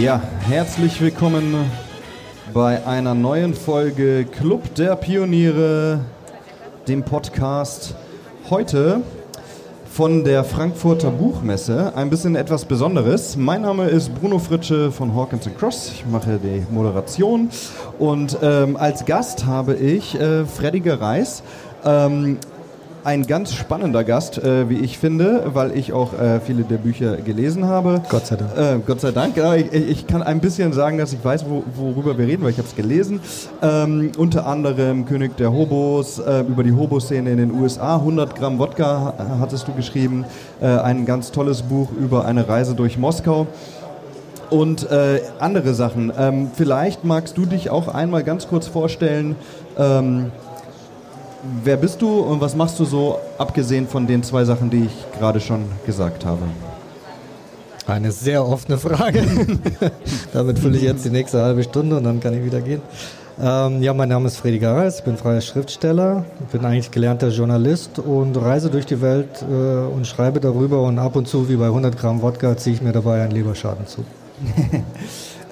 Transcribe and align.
Ja, 0.00 0.20
herzlich 0.40 1.00
willkommen 1.00 1.54
bei 2.52 2.84
einer 2.84 3.14
neuen 3.14 3.54
Folge 3.54 4.24
Club 4.24 4.74
der 4.74 4.96
Pioniere, 4.96 6.00
dem 6.88 7.04
Podcast. 7.04 7.94
Heute 8.50 9.02
von 9.88 10.24
der 10.24 10.42
Frankfurter 10.42 11.12
Buchmesse. 11.12 11.92
Ein 11.94 12.10
bisschen 12.10 12.34
etwas 12.34 12.64
Besonderes. 12.64 13.36
Mein 13.36 13.62
Name 13.62 13.86
ist 13.86 14.12
Bruno 14.16 14.40
Fritsche 14.40 14.90
von 14.90 15.14
Hawkins 15.14 15.48
Cross. 15.56 15.92
Ich 15.94 16.04
mache 16.06 16.40
die 16.42 16.66
Moderation. 16.74 17.48
Und 18.00 18.36
ähm, 18.42 18.76
als 18.76 19.04
Gast 19.04 19.46
habe 19.46 19.74
ich 19.74 20.18
äh, 20.18 20.44
Freddy 20.44 20.80
Gereis. 20.80 21.44
Ähm, 21.84 22.38
ein 23.04 23.26
ganz 23.26 23.52
spannender 23.52 24.02
Gast, 24.02 24.38
äh, 24.38 24.68
wie 24.70 24.78
ich 24.78 24.98
finde, 24.98 25.50
weil 25.52 25.76
ich 25.76 25.92
auch 25.92 26.18
äh, 26.18 26.40
viele 26.40 26.62
der 26.62 26.78
Bücher 26.78 27.18
gelesen 27.18 27.66
habe. 27.66 28.02
Gott 28.08 28.26
sei 28.26 28.36
Dank. 28.36 28.56
Äh, 28.56 28.78
Gott 28.86 29.00
sei 29.00 29.12
Dank. 29.12 29.36
Ja, 29.36 29.54
ich, 29.54 29.72
ich, 29.72 30.06
kann 30.06 30.22
ein 30.22 30.40
bisschen 30.40 30.72
sagen, 30.72 30.96
dass 30.96 31.12
ich 31.12 31.22
weiß, 31.22 31.44
wo, 31.46 31.62
worüber 31.76 32.16
wir 32.16 32.26
reden, 32.26 32.42
weil 32.42 32.50
ich 32.50 32.58
habe 32.58 32.66
es 32.66 32.74
gelesen. 32.74 33.20
Ähm, 33.62 34.12
unter 34.16 34.46
anderem 34.46 35.04
König 35.04 35.36
der 35.36 35.52
Hobos, 35.52 36.18
äh, 36.18 36.40
über 36.40 36.62
die 36.62 36.72
Hobo-Szene 36.72 37.30
in 37.30 37.36
den 37.36 37.52
USA. 37.52 37.96
100 37.96 38.34
Gramm 38.36 38.58
Wodka 38.58 39.14
hattest 39.38 39.68
du 39.68 39.72
geschrieben. 39.72 40.24
Äh, 40.60 40.66
ein 40.66 41.04
ganz 41.04 41.30
tolles 41.30 41.62
Buch 41.62 41.90
über 41.92 42.24
eine 42.24 42.48
Reise 42.48 42.74
durch 42.74 42.96
Moskau 42.96 43.46
und 44.50 44.90
äh, 44.90 45.20
andere 45.40 45.74
Sachen. 45.74 46.12
Ähm, 46.16 46.50
vielleicht 46.54 47.04
magst 47.04 47.36
du 47.36 47.44
dich 47.44 47.70
auch 47.70 47.88
einmal 47.88 48.22
ganz 48.22 48.48
kurz 48.48 48.66
vorstellen. 48.66 49.36
Ähm, 49.76 50.30
Wer 51.62 51.76
bist 51.76 52.00
du 52.00 52.20
und 52.20 52.40
was 52.40 52.56
machst 52.56 52.80
du 52.80 52.84
so, 52.84 53.18
abgesehen 53.36 53.86
von 53.86 54.06
den 54.06 54.22
zwei 54.22 54.44
Sachen, 54.44 54.70
die 54.70 54.84
ich 54.86 55.18
gerade 55.18 55.40
schon 55.40 55.64
gesagt 55.84 56.24
habe? 56.24 56.42
Eine 57.86 58.12
sehr 58.12 58.46
offene 58.46 58.78
Frage. 58.78 59.22
Damit 60.32 60.58
fülle 60.58 60.78
ich 60.78 60.82
jetzt 60.82 61.04
die 61.04 61.10
nächste 61.10 61.42
halbe 61.42 61.62
Stunde 61.62 61.98
und 61.98 62.04
dann 62.04 62.20
kann 62.20 62.32
ich 62.32 62.44
wieder 62.44 62.62
gehen. 62.62 62.80
Ähm, 63.38 63.82
ja, 63.82 63.92
mein 63.92 64.08
Name 64.08 64.28
ist 64.28 64.38
Freddy 64.38 64.58
Gareis, 64.58 65.00
ich 65.00 65.04
bin 65.04 65.16
freier 65.16 65.40
Schriftsteller, 65.40 66.24
bin 66.52 66.64
eigentlich 66.64 66.92
gelernter 66.92 67.28
Journalist 67.28 67.98
und 67.98 68.36
reise 68.36 68.70
durch 68.70 68.86
die 68.86 69.02
Welt 69.02 69.42
äh, 69.42 69.92
und 69.92 70.06
schreibe 70.06 70.40
darüber 70.40 70.82
und 70.82 70.98
ab 70.98 71.16
und 71.16 71.26
zu, 71.26 71.48
wie 71.48 71.56
bei 71.56 71.66
100 71.66 71.98
Gramm 71.98 72.22
Wodka, 72.22 72.56
ziehe 72.56 72.76
ich 72.76 72.80
mir 72.80 72.92
dabei 72.92 73.22
einen 73.22 73.32
Leberschaden 73.32 73.86
zu. 73.88 74.04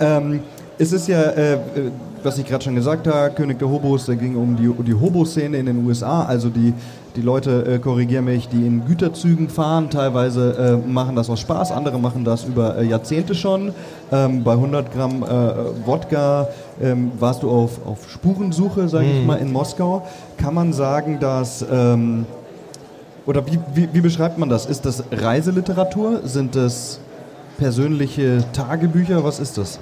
ähm, 0.00 0.40
es 0.78 0.92
ist 0.92 1.08
ja, 1.08 1.22
äh, 1.22 1.58
was 2.22 2.38
ich 2.38 2.46
gerade 2.46 2.64
schon 2.64 2.74
gesagt 2.74 3.06
habe, 3.06 3.34
König 3.34 3.58
der 3.58 3.68
Hobos, 3.68 4.06
da 4.06 4.14
ging 4.14 4.36
um 4.36 4.56
die, 4.56 4.68
um 4.68 4.84
die 4.84 4.94
Hobo-Szene 4.94 5.58
in 5.58 5.66
den 5.66 5.86
USA, 5.86 6.24
also 6.24 6.48
die, 6.48 6.72
die 7.16 7.20
Leute, 7.20 7.64
äh, 7.66 7.78
korrigieren 7.78 8.24
mich, 8.24 8.48
die 8.48 8.66
in 8.66 8.84
Güterzügen 8.84 9.48
fahren, 9.48 9.90
teilweise 9.90 10.80
äh, 10.84 10.88
machen 10.88 11.16
das 11.16 11.28
aus 11.28 11.40
Spaß, 11.40 11.72
andere 11.72 11.98
machen 11.98 12.24
das 12.24 12.44
über 12.44 12.78
äh, 12.78 12.84
Jahrzehnte 12.84 13.34
schon. 13.34 13.72
Ähm, 14.10 14.44
bei 14.44 14.52
100 14.52 14.92
Gramm 14.92 15.22
äh, 15.22 15.86
Wodka 15.86 16.48
ähm, 16.80 17.12
warst 17.18 17.42
du 17.42 17.50
auf, 17.50 17.84
auf 17.86 18.10
Spurensuche, 18.10 18.88
sage 18.88 19.06
ich 19.06 19.20
mhm. 19.20 19.26
mal, 19.26 19.36
in 19.36 19.52
Moskau. 19.52 20.06
Kann 20.36 20.54
man 20.54 20.72
sagen, 20.72 21.18
dass... 21.20 21.64
Ähm, 21.70 22.26
oder 23.24 23.46
wie, 23.46 23.58
wie, 23.72 23.88
wie 23.92 24.00
beschreibt 24.00 24.38
man 24.38 24.48
das? 24.48 24.66
Ist 24.66 24.84
das 24.84 25.04
Reiseliteratur? 25.12 26.22
Sind 26.24 26.56
das 26.56 26.98
persönliche 27.56 28.44
Tagebücher? 28.52 29.22
Was 29.22 29.38
ist 29.38 29.58
das? 29.58 29.78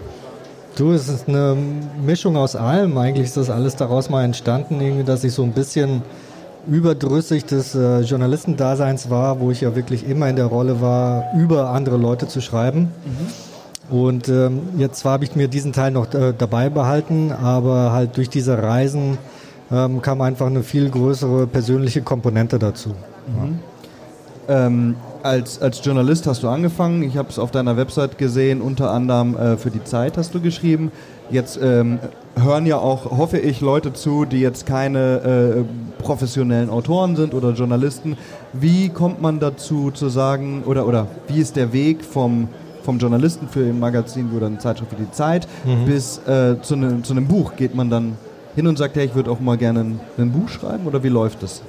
Du, 0.77 0.93
es 0.93 1.09
ist 1.09 1.29
eine 1.29 1.57
Mischung 2.05 2.37
aus 2.37 2.57
allem. 2.57 2.97
Eigentlich 2.97 3.27
ist 3.27 3.37
das 3.37 3.51
alles 3.51 3.77
daraus 3.77 4.09
mal 4.09 4.25
entstanden, 4.25 5.05
dass 5.05 5.25
ich 5.25 5.33
so 5.33 5.43
ein 5.43 5.53
bisschen 5.53 6.03
überdrüssig 6.67 7.45
des 7.45 7.75
äh, 7.75 8.01
Journalistendaseins 8.01 9.11
war, 9.11 9.41
wo 9.41 9.51
ich 9.51 9.63
ja 9.63 9.75
wirklich 9.75 10.09
immer 10.09 10.29
in 10.29 10.37
der 10.37 10.47
Rolle 10.47 10.81
war, 10.81 11.33
über 11.35 11.71
andere 11.71 11.97
Leute 11.97 12.29
zu 12.29 12.41
schreiben. 12.41 12.93
Mhm. 13.05 13.97
Und 13.97 14.29
ähm, 14.29 14.61
jetzt 14.79 15.01
zwar 15.01 15.15
habe 15.15 15.25
ich 15.25 15.35
mir 15.35 15.49
diesen 15.49 15.73
Teil 15.73 15.91
noch 15.91 16.13
äh, 16.15 16.33
dabei 16.37 16.69
behalten, 16.69 17.33
aber 17.33 17.93
halt 17.93 18.17
durch 18.17 18.31
diese 18.31 18.63
Reisen 18.63 19.19
ähm, 19.73 20.01
kam 20.01 20.21
einfach 20.21 20.47
eine 20.47 20.63
viel 20.63 20.91
größere 20.91 21.47
persönliche 21.47 22.03
Komponente 22.03 22.59
dazu. 22.59 22.91
Mhm. 22.91 23.59
Ja. 24.49 24.67
Ähm, 24.67 24.97
als, 25.23 25.61
als 25.61 25.85
Journalist 25.85 26.27
hast 26.27 26.43
du 26.43 26.49
angefangen. 26.49 27.03
Ich 27.03 27.17
habe 27.17 27.29
es 27.29 27.39
auf 27.39 27.51
deiner 27.51 27.77
Website 27.77 28.19
gesehen, 28.19 28.61
unter 28.61 28.91
anderem 28.91 29.37
äh, 29.37 29.57
für 29.57 29.71
die 29.71 29.83
Zeit 29.85 30.17
hast 30.17 30.35
du 30.35 30.41
geschrieben. 30.41 30.93
Jetzt 31.31 31.59
ähm, 31.63 31.99
hören 32.37 32.67
ja 32.67 32.79
auch, 32.79 33.17
hoffe 33.17 33.39
ich, 33.39 33.61
Leute 33.61 33.93
zu, 33.93 34.25
die 34.25 34.41
jetzt 34.41 34.67
keine 34.67 35.67
äh, 35.69 36.03
professionellen 36.03 36.71
Autoren 36.71 37.17
sind 37.17 37.35
oder 37.35 37.53
Journalisten. 37.53 38.17
Wie 38.53 38.89
kommt 38.89 39.23
man 39.23 39.39
dazu 39.39 39.91
zu 39.91 40.09
sagen, 40.09 40.65
oder, 40.67 40.87
oder 40.87 41.07
wie 41.29 41.41
ist 41.41 41.57
der 41.57 41.73
Weg 41.73 42.05
vom, 42.05 42.49
vom 42.83 42.99
Journalisten 42.99 43.49
für 43.49 43.61
ein 43.61 43.79
Magazin 43.79 44.31
oder 44.37 44.47
eine 44.47 44.59
Zeitschrift 44.59 44.91
für 44.91 44.97
die 44.97 45.11
Zeit 45.13 45.47
mhm. 45.65 45.85
bis 45.85 46.19
äh, 46.27 46.61
zu, 46.63 46.77
ne, 46.77 47.03
zu 47.03 47.13
einem 47.13 47.27
Buch? 47.27 47.55
Geht 47.57 47.75
man 47.75 47.91
dann 47.91 48.17
hin 48.57 48.67
und 48.67 48.77
sagt, 48.77 48.97
hey, 48.97 49.07
ich 49.07 49.15
würde 49.15 49.31
auch 49.31 49.41
mal 49.41 49.57
gerne 49.57 49.81
ein, 49.81 50.01
ein 50.19 50.33
Buch 50.33 50.49
schreiben 50.49 50.87
oder 50.87 51.03
wie 51.03 51.09
läuft 51.09 51.43
das? 51.43 51.63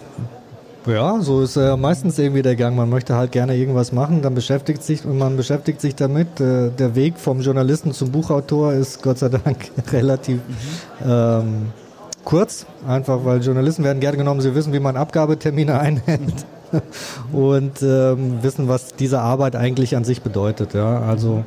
Ja, 0.87 1.19
so 1.21 1.41
ist 1.41 1.57
äh, 1.57 1.77
meistens 1.77 2.17
irgendwie 2.17 2.41
der 2.41 2.55
Gang. 2.55 2.75
Man 2.75 2.89
möchte 2.89 3.15
halt 3.15 3.31
gerne 3.31 3.55
irgendwas 3.55 3.91
machen, 3.91 4.23
dann 4.23 4.33
beschäftigt 4.33 4.81
sich 4.81 5.05
und 5.05 5.17
man 5.17 5.37
beschäftigt 5.37 5.79
sich 5.79 5.95
damit. 5.95 6.39
Äh, 6.39 6.71
der 6.71 6.95
Weg 6.95 7.19
vom 7.19 7.41
Journalisten 7.41 7.91
zum 7.91 8.11
Buchautor 8.11 8.73
ist 8.73 9.03
Gott 9.03 9.19
sei 9.19 9.29
Dank 9.29 9.71
relativ 9.91 10.37
mhm. 10.37 11.07
ähm, 11.07 11.65
kurz, 12.25 12.65
einfach 12.87 13.23
weil 13.25 13.41
Journalisten 13.41 13.83
werden 13.83 13.99
gerne 13.99 14.17
genommen, 14.17 14.41
sie 14.41 14.55
wissen, 14.55 14.73
wie 14.73 14.79
man 14.79 14.97
Abgabetermine 14.97 15.79
einhält 15.79 16.45
und 17.31 17.81
ähm, 17.83 18.41
wissen, 18.41 18.67
was 18.67 18.95
diese 18.95 19.19
Arbeit 19.19 19.55
eigentlich 19.55 19.95
an 19.95 20.03
sich 20.03 20.21
bedeutet. 20.23 20.73
Ja, 20.73 21.01
also 21.01 21.43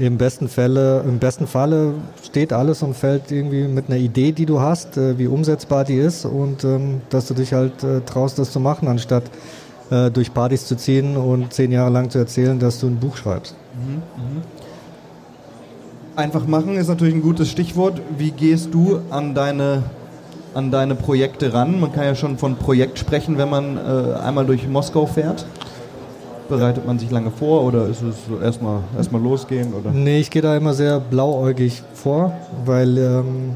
im 0.00 0.18
besten 0.18 0.48
Fälle, 0.48 1.02
im 1.06 1.18
besten 1.18 1.46
Falle 1.46 1.94
steht 2.24 2.52
alles 2.52 2.82
und 2.82 2.96
fällt 2.96 3.30
irgendwie 3.30 3.64
mit 3.64 3.88
einer 3.88 3.98
Idee, 3.98 4.32
die 4.32 4.46
du 4.46 4.60
hast, 4.60 4.96
äh, 4.96 5.18
wie 5.18 5.26
umsetzbar 5.26 5.84
die 5.84 5.96
ist 5.96 6.24
und 6.24 6.64
ähm, 6.64 7.00
dass 7.10 7.26
du 7.28 7.34
dich 7.34 7.52
halt 7.52 7.82
äh, 7.82 8.00
traust, 8.02 8.38
das 8.38 8.50
zu 8.50 8.60
machen, 8.60 8.88
anstatt 8.88 9.24
äh, 9.90 10.10
durch 10.10 10.32
Partys 10.32 10.66
zu 10.66 10.76
ziehen 10.76 11.16
und 11.16 11.52
zehn 11.52 11.72
Jahre 11.72 11.90
lang 11.90 12.10
zu 12.10 12.18
erzählen, 12.18 12.58
dass 12.58 12.80
du 12.80 12.86
ein 12.86 12.96
Buch 12.96 13.16
schreibst. 13.16 13.54
Mhm, 13.74 13.96
mh. 13.96 14.42
Einfach 16.16 16.46
machen 16.46 16.76
ist 16.76 16.88
natürlich 16.88 17.14
ein 17.14 17.22
gutes 17.22 17.48
Stichwort. 17.48 18.00
Wie 18.16 18.32
gehst 18.32 18.74
du 18.74 19.00
an 19.10 19.34
deine 19.34 19.84
an 20.54 20.70
deine 20.72 20.96
Projekte 20.96 21.52
ran? 21.52 21.78
Man 21.78 21.92
kann 21.92 22.04
ja 22.04 22.14
schon 22.16 22.38
von 22.38 22.56
Projekt 22.56 22.98
sprechen, 22.98 23.38
wenn 23.38 23.48
man 23.48 23.78
einmal 23.78 24.44
durch 24.44 24.66
Moskau 24.66 25.06
fährt. 25.06 25.46
Bereitet 26.48 26.86
man 26.86 26.98
sich 26.98 27.10
lange 27.10 27.30
vor 27.30 27.62
oder 27.64 27.86
ist 27.86 28.02
es 28.02 28.16
so 28.26 28.40
erstmal 28.40 28.80
erstmal 28.96 29.20
losgehen? 29.20 29.74
Oder? 29.74 29.90
Nee, 29.90 30.20
ich 30.20 30.30
gehe 30.30 30.40
da 30.40 30.56
immer 30.56 30.72
sehr 30.72 30.98
blauäugig 30.98 31.82
vor, 31.92 32.32
weil 32.64 32.96
ähm, 32.96 33.50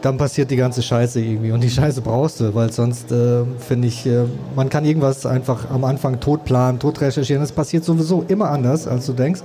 dann 0.00 0.16
passiert 0.16 0.50
die 0.50 0.56
ganze 0.56 0.82
Scheiße 0.82 1.20
irgendwie. 1.20 1.52
Und 1.52 1.62
die 1.62 1.70
Scheiße 1.70 2.00
brauchst 2.00 2.40
du, 2.40 2.54
weil 2.54 2.72
sonst 2.72 3.12
äh, 3.12 3.44
finde 3.58 3.88
ich, 3.88 4.06
äh, 4.06 4.24
man 4.54 4.68
kann 4.68 4.84
irgendwas 4.84 5.26
einfach 5.26 5.70
am 5.70 5.84
Anfang 5.84 6.20
tot 6.20 6.44
planen, 6.44 6.78
tot 6.78 7.00
recherchieren. 7.00 7.42
Das 7.42 7.52
passiert 7.52 7.84
sowieso 7.84 8.24
immer 8.28 8.50
anders, 8.50 8.86
als 8.86 9.06
du 9.06 9.12
denkst. 9.12 9.42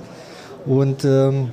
Und 0.66 1.04
ähm, 1.04 1.50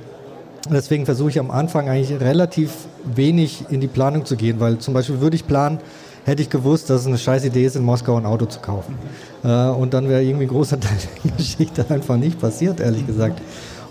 deswegen 0.70 1.04
versuche 1.04 1.30
ich 1.30 1.38
am 1.38 1.50
Anfang 1.50 1.88
eigentlich 1.88 2.18
relativ 2.20 2.72
wenig 3.04 3.66
in 3.70 3.80
die 3.80 3.88
Planung 3.88 4.24
zu 4.24 4.36
gehen, 4.36 4.60
weil 4.60 4.78
zum 4.78 4.94
Beispiel 4.94 5.20
würde 5.20 5.36
ich 5.36 5.46
planen, 5.46 5.80
hätte 6.24 6.42
ich 6.42 6.50
gewusst, 6.50 6.90
dass 6.90 7.02
es 7.02 7.06
eine 7.06 7.18
scheiß 7.18 7.44
Idee 7.44 7.64
ist, 7.64 7.76
in 7.76 7.84
Moskau 7.84 8.16
ein 8.16 8.26
Auto 8.26 8.46
zu 8.46 8.60
kaufen. 8.60 8.96
Äh, 9.44 9.68
und 9.68 9.94
dann 9.94 10.08
wäre 10.08 10.22
irgendwie 10.22 10.44
ein 10.44 10.50
großer 10.50 10.78
Teil 10.80 10.96
der 11.24 11.32
Geschichte 11.32 11.84
einfach 11.88 12.16
nicht 12.16 12.40
passiert, 12.40 12.80
ehrlich 12.80 13.06
gesagt. 13.06 13.40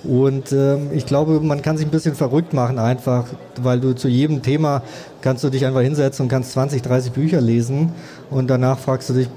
Und 0.04 0.52
ähm, 0.52 0.90
ich 0.94 1.06
glaube, 1.06 1.40
man 1.42 1.62
kann 1.62 1.78
sich 1.78 1.86
ein 1.86 1.92
bisschen 1.92 2.16
verrückt 2.16 2.54
machen 2.54 2.80
einfach, 2.80 3.26
weil 3.62 3.80
du 3.80 3.94
zu 3.94 4.08
jedem 4.08 4.42
Thema 4.42 4.82
kannst 5.22 5.44
du 5.44 5.50
dich 5.50 5.66
einfach 5.66 5.82
hinsetzen 5.82 6.24
und 6.24 6.30
kannst 6.30 6.54
20, 6.54 6.82
30 6.82 7.12
Bücher 7.12 7.40
lesen 7.40 7.92
und 8.32 8.50
danach 8.50 8.80
fragst 8.80 9.10
du 9.10 9.14
dich, 9.14 9.30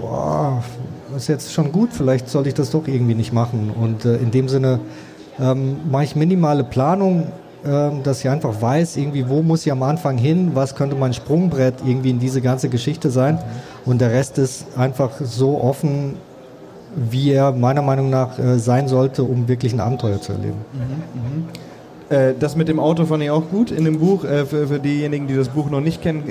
boah, 0.00 0.64
ist 1.14 1.28
jetzt 1.28 1.52
schon 1.52 1.70
gut, 1.70 1.90
vielleicht 1.92 2.30
sollte 2.30 2.48
ich 2.48 2.54
das 2.54 2.70
doch 2.70 2.86
irgendwie 2.86 3.14
nicht 3.14 3.32
machen. 3.32 3.72
Und 3.78 4.06
äh, 4.06 4.16
in 4.16 4.30
dem 4.30 4.48
Sinne 4.48 4.80
ähm, 5.38 5.76
mache 5.90 6.04
ich 6.04 6.16
minimale 6.16 6.64
Planung, 6.64 7.26
dass 7.62 8.20
ich 8.20 8.28
einfach 8.28 8.60
weiß, 8.60 8.96
irgendwie, 8.96 9.28
wo 9.28 9.42
muss 9.42 9.66
ich 9.66 9.72
am 9.72 9.82
Anfang 9.82 10.16
hin, 10.16 10.52
was 10.54 10.74
könnte 10.74 10.96
mein 10.96 11.12
Sprungbrett 11.12 11.74
irgendwie 11.84 12.10
in 12.10 12.18
diese 12.18 12.40
ganze 12.40 12.68
Geschichte 12.68 13.10
sein. 13.10 13.38
Und 13.84 14.00
der 14.00 14.10
Rest 14.10 14.38
ist 14.38 14.66
einfach 14.76 15.10
so 15.20 15.60
offen, 15.62 16.16
wie 16.96 17.32
er 17.32 17.52
meiner 17.52 17.82
Meinung 17.82 18.10
nach 18.10 18.38
äh, 18.38 18.58
sein 18.58 18.88
sollte, 18.88 19.22
um 19.22 19.48
wirklich 19.48 19.72
ein 19.72 19.80
Abenteuer 19.80 20.20
zu 20.20 20.32
erleben. 20.32 20.56
Mhm, 20.72 21.46
mh. 22.10 22.16
äh, 22.16 22.34
das 22.38 22.56
mit 22.56 22.68
dem 22.68 22.80
Auto 22.80 23.04
fand 23.04 23.22
ich 23.22 23.30
auch 23.30 23.48
gut 23.48 23.70
in 23.70 23.84
dem 23.84 23.98
Buch. 23.98 24.24
Äh, 24.24 24.44
für, 24.44 24.66
für, 24.66 24.78
diejenigen, 24.80 25.26
die 25.26 25.36
das 25.36 25.48
Buch 25.48 25.70
noch 25.70 25.80
nicht 25.80 26.02
kennen, 26.02 26.24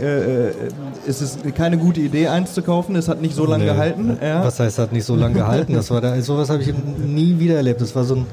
ist 1.06 1.22
es 1.22 1.38
keine 1.56 1.78
gute 1.78 2.02
Idee, 2.02 2.28
eins 2.28 2.54
zu 2.54 2.62
kaufen. 2.62 2.96
Es 2.96 3.08
hat 3.08 3.22
nicht 3.22 3.36
so 3.36 3.46
lange 3.46 3.64
nee. 3.64 3.72
gehalten. 3.72 4.18
Ja. 4.22 4.44
Was 4.44 4.60
heißt, 4.60 4.80
hat 4.80 4.92
nicht 4.92 5.06
so 5.06 5.16
lange 5.16 5.36
gehalten? 5.36 5.74
Das 5.74 5.90
war 5.92 6.02
da, 6.02 6.20
sowas 6.22 6.50
habe 6.50 6.62
ich 6.62 6.74
nie 6.98 7.40
wieder 7.40 7.56
erlebt. 7.56 7.81
Das 7.81 7.96
war 7.96 8.04
so 8.04 8.16
ein 8.16 8.26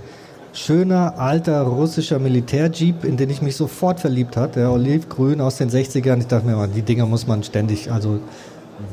schöner, 0.57 1.19
alter 1.19 1.63
russischer 1.63 2.19
Militärjeep, 2.19 3.05
in 3.05 3.17
den 3.17 3.31
ich 3.31 3.43
mich 3.43 3.57
sofort 3.57 4.01
verliebt 4.01 4.37
hatte, 4.37 4.61
der 4.61 4.73
olivgrün 4.73 5.41
aus 5.41 5.57
den 5.57 5.71
60ern. 5.71 6.19
Ich 6.19 6.27
dachte 6.27 6.47
mir, 6.47 6.67
die 6.69 6.83
Dinger 6.83 7.07
muss 7.07 7.27
man 7.27 7.43
ständig, 7.43 7.93
also 7.93 8.21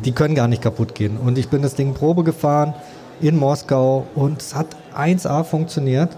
die 0.03 0.11
können 0.11 0.35
gar 0.35 0.47
nicht 0.47 0.61
kaputt 0.61 0.93
gehen. 0.93 1.17
Und 1.17 1.37
ich 1.37 1.49
bin 1.49 1.61
das 1.61 1.75
Ding 1.75 1.93
Probe 1.93 2.23
gefahren 2.23 2.73
in 3.21 3.37
Moskau 3.37 4.05
und 4.15 4.41
es 4.41 4.55
hat 4.55 4.67
1A 4.95 5.43
funktioniert. 5.43 6.09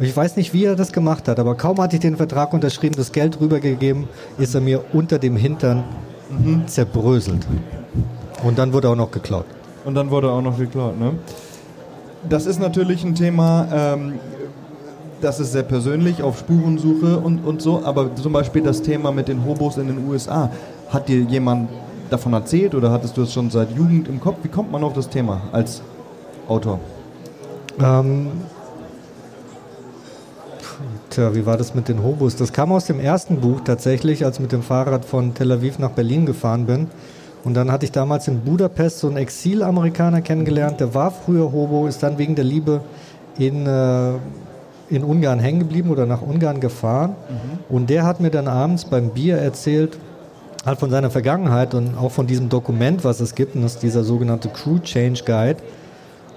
Ich 0.00 0.16
weiß 0.16 0.36
nicht, 0.36 0.52
wie 0.52 0.64
er 0.64 0.76
das 0.76 0.92
gemacht 0.92 1.26
hat, 1.28 1.40
aber 1.40 1.54
kaum 1.54 1.80
hatte 1.80 1.96
ich 1.96 2.00
den 2.00 2.16
Vertrag 2.16 2.52
unterschrieben, 2.52 2.94
das 2.96 3.12
Geld 3.12 3.40
rübergegeben, 3.40 4.08
ist 4.38 4.54
er 4.54 4.60
mir 4.60 4.84
unter 4.92 5.18
dem 5.18 5.36
Hintern 5.36 5.82
mhm. 6.30 6.68
zerbröselt. 6.68 7.46
Und 8.44 8.58
dann 8.58 8.72
wurde 8.72 8.90
auch 8.90 8.96
noch 8.96 9.10
geklaut. 9.10 9.46
Und 9.84 9.94
dann 9.94 10.10
wurde 10.10 10.30
auch 10.30 10.42
noch 10.42 10.58
geklaut, 10.58 10.98
ne? 11.00 11.14
Das 12.28 12.46
ist 12.46 12.60
natürlich 12.60 13.04
ein 13.04 13.14
Thema, 13.14 13.68
ähm, 13.72 14.14
das 15.20 15.40
ist 15.40 15.52
sehr 15.52 15.62
persönlich, 15.62 16.22
auf 16.22 16.38
Spurensuche 16.38 17.18
und, 17.18 17.44
und 17.44 17.62
so, 17.62 17.82
aber 17.84 18.14
zum 18.14 18.32
Beispiel 18.32 18.62
das 18.62 18.82
Thema 18.82 19.12
mit 19.12 19.28
den 19.28 19.44
Hobos 19.44 19.76
in 19.76 19.88
den 19.88 20.08
USA. 20.08 20.50
Hat 20.88 21.08
dir 21.08 21.20
jemand 21.20 21.68
davon 22.10 22.32
erzählt 22.32 22.74
oder 22.74 22.90
hattest 22.90 23.16
du 23.16 23.22
es 23.22 23.32
schon 23.32 23.50
seit 23.50 23.76
Jugend 23.76 24.08
im 24.08 24.20
Kopf? 24.20 24.36
Wie 24.42 24.48
kommt 24.48 24.72
man 24.72 24.82
auf 24.84 24.92
das 24.92 25.08
Thema 25.08 25.42
als 25.52 25.82
Autor? 26.48 26.80
Ähm, 27.80 28.28
Tja, 31.10 31.34
wie 31.34 31.44
war 31.46 31.56
das 31.56 31.74
mit 31.74 31.88
den 31.88 32.02
Hobos? 32.02 32.36
Das 32.36 32.52
kam 32.52 32.70
aus 32.70 32.84
dem 32.84 33.00
ersten 33.00 33.40
Buch 33.40 33.60
tatsächlich, 33.64 34.24
als 34.24 34.36
ich 34.36 34.42
mit 34.42 34.52
dem 34.52 34.62
Fahrrad 34.62 35.04
von 35.04 35.34
Tel 35.34 35.50
Aviv 35.50 35.78
nach 35.78 35.90
Berlin 35.90 36.26
gefahren 36.26 36.66
bin. 36.66 36.88
Und 37.44 37.54
dann 37.54 37.72
hatte 37.72 37.86
ich 37.86 37.92
damals 37.92 38.28
in 38.28 38.40
Budapest 38.40 38.98
so 38.98 39.08
einen 39.08 39.16
Exil-Amerikaner 39.16 40.20
kennengelernt, 40.20 40.80
der 40.80 40.94
war 40.94 41.10
früher 41.10 41.50
Hobo, 41.50 41.86
ist 41.86 42.02
dann 42.02 42.18
wegen 42.18 42.34
der 42.34 42.44
Liebe 42.44 42.82
in, 43.38 43.66
äh, 43.66 44.12
in 44.90 45.04
Ungarn 45.04 45.38
hängen 45.38 45.60
geblieben 45.60 45.90
oder 45.90 46.06
nach 46.06 46.22
Ungarn 46.22 46.60
gefahren. 46.60 47.10
Mhm. 47.28 47.74
Und 47.74 47.90
der 47.90 48.04
hat 48.04 48.20
mir 48.20 48.30
dann 48.30 48.48
abends 48.48 48.84
beim 48.84 49.10
Bier 49.10 49.36
erzählt, 49.36 49.98
halt 50.64 50.78
von 50.78 50.90
seiner 50.90 51.10
Vergangenheit 51.10 51.74
und 51.74 51.96
auch 51.96 52.10
von 52.10 52.26
diesem 52.26 52.48
Dokument, 52.48 53.04
was 53.04 53.20
es 53.20 53.34
gibt, 53.34 53.54
und 53.54 53.62
das 53.62 53.74
ist 53.74 53.82
dieser 53.82 54.04
sogenannte 54.04 54.48
Crew 54.48 54.78
Change 54.78 55.22
Guide. 55.24 55.56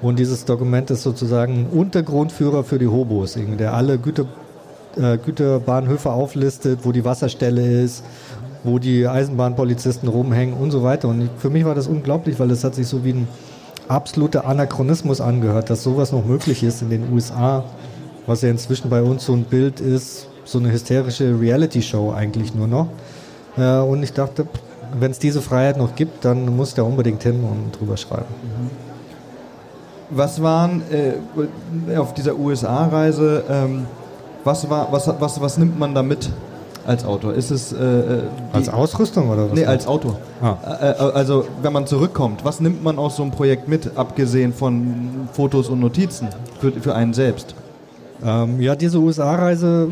Und 0.01 0.17
dieses 0.17 0.45
Dokument 0.45 0.89
ist 0.89 1.03
sozusagen 1.03 1.65
ein 1.65 1.67
Untergrundführer 1.67 2.63
für 2.63 2.79
die 2.79 2.87
Hobos, 2.87 3.37
der 3.59 3.73
alle 3.73 3.99
Güter, 3.99 4.25
äh, 4.97 5.17
Güterbahnhöfe 5.17 6.11
auflistet, 6.11 6.79
wo 6.83 6.91
die 6.91 7.05
Wasserstelle 7.05 7.83
ist, 7.83 8.03
wo 8.63 8.79
die 8.79 9.07
Eisenbahnpolizisten 9.07 10.09
rumhängen 10.09 10.55
und 10.55 10.71
so 10.71 10.81
weiter. 10.81 11.07
Und 11.07 11.29
für 11.37 11.51
mich 11.51 11.65
war 11.65 11.75
das 11.75 11.87
unglaublich, 11.87 12.39
weil 12.39 12.49
es 12.49 12.63
hat 12.63 12.73
sich 12.73 12.87
so 12.87 13.03
wie 13.03 13.13
ein 13.13 13.27
absoluter 13.87 14.45
Anachronismus 14.45 15.21
angehört, 15.21 15.69
dass 15.69 15.83
sowas 15.83 16.11
noch 16.11 16.25
möglich 16.25 16.63
ist 16.63 16.81
in 16.81 16.89
den 16.89 17.13
USA, 17.13 17.63
was 18.27 18.41
ja 18.41 18.49
inzwischen 18.49 18.89
bei 18.89 19.01
uns 19.01 19.25
so 19.25 19.33
ein 19.33 19.43
Bild 19.43 19.79
ist, 19.79 20.27
so 20.45 20.59
eine 20.59 20.71
hysterische 20.71 21.39
Reality-Show 21.39 22.11
eigentlich 22.11 22.53
nur 22.53 22.67
noch. 22.67 22.87
Äh, 23.57 23.79
und 23.79 24.03
ich 24.03 24.13
dachte, 24.13 24.47
wenn 24.99 25.11
es 25.11 25.19
diese 25.19 25.41
Freiheit 25.41 25.77
noch 25.77 25.95
gibt, 25.95 26.25
dann 26.25 26.55
muss 26.55 26.73
der 26.73 26.85
unbedingt 26.85 27.23
hin 27.23 27.43
und 27.43 27.79
drüber 27.79 27.97
schreiben. 27.97 28.25
Was 30.09 30.41
waren 30.41 30.81
äh, 30.91 31.97
auf 31.97 32.13
dieser 32.13 32.37
USA-Reise 32.37 33.43
ähm, 33.49 33.85
was, 34.43 34.69
war, 34.69 34.91
was, 34.91 35.07
was, 35.19 35.41
was 35.41 35.57
nimmt 35.57 35.79
man 35.79 35.93
da 35.93 36.03
mit 36.03 36.29
als 36.85 37.05
Autor? 37.05 37.33
Ist 37.33 37.51
es. 37.51 37.71
Äh, 37.71 37.77
äh 37.77 38.21
als 38.53 38.69
Ausrüstung 38.69 39.29
oder 39.29 39.49
was? 39.49 39.53
Nee, 39.53 39.65
als 39.65 39.87
Autor. 39.87 40.17
Ah. 40.41 40.55
Äh, 40.81 40.91
äh, 40.91 40.95
also, 41.13 41.45
wenn 41.61 41.73
man 41.73 41.87
zurückkommt, 41.87 42.43
was 42.43 42.59
nimmt 42.59 42.83
man 42.83 42.97
aus 42.97 43.15
so 43.17 43.23
einem 43.23 43.31
Projekt 43.31 43.67
mit, 43.67 43.97
abgesehen 43.97 44.53
von 44.53 45.29
Fotos 45.31 45.69
und 45.69 45.79
Notizen 45.79 46.27
für, 46.59 46.71
für 46.71 46.95
einen 46.95 47.13
selbst? 47.13 47.55
Ähm, 48.23 48.61
ja, 48.61 48.75
diese 48.75 48.99
USA-Reise, 48.99 49.89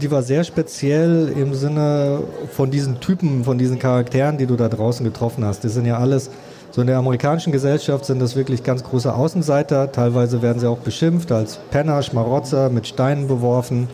die 0.00 0.10
war 0.10 0.22
sehr 0.22 0.44
speziell 0.44 1.32
im 1.36 1.54
Sinne 1.54 2.20
von 2.52 2.70
diesen 2.70 3.00
Typen, 3.00 3.44
von 3.44 3.58
diesen 3.58 3.78
Charakteren, 3.78 4.38
die 4.38 4.46
du 4.46 4.56
da 4.56 4.68
draußen 4.68 5.04
getroffen 5.04 5.44
hast. 5.44 5.64
Die 5.64 5.68
sind 5.68 5.86
ja 5.86 5.98
alles 5.98 6.30
so 6.72 6.80
in 6.82 6.86
der 6.86 6.98
amerikanischen 6.98 7.52
Gesellschaft 7.52 8.04
sind 8.04 8.20
das 8.20 8.36
wirklich 8.36 8.62
ganz 8.62 8.84
große 8.84 9.12
Außenseiter. 9.12 9.90
Teilweise 9.90 10.40
werden 10.40 10.60
sie 10.60 10.68
auch 10.68 10.78
beschimpft 10.78 11.32
als 11.32 11.58
Penner, 11.70 12.00
Schmarotzer, 12.02 12.70
mit 12.70 12.86
Steinen 12.86 13.26
beworfen. 13.26 13.88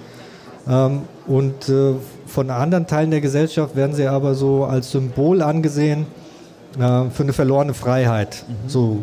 Ähm, 0.69 1.03
und 1.27 1.69
äh, 1.71 1.95
von 2.27 2.51
anderen 2.51 2.87
Teilen 2.87 3.11
der 3.11 3.23
Gesellschaft 3.23 3.77
werden 3.77 3.95
sie 3.95 4.07
aber 4.07 4.35
so 4.35 4.65
als 4.65 4.91
Symbol 4.91 5.41
angesehen 5.41 6.07
äh, 6.79 7.09
für 7.11 7.23
eine 7.23 7.33
verlorene 7.33 7.73
Freiheit. 7.73 8.45
Mhm. 8.47 8.69
So 8.69 8.99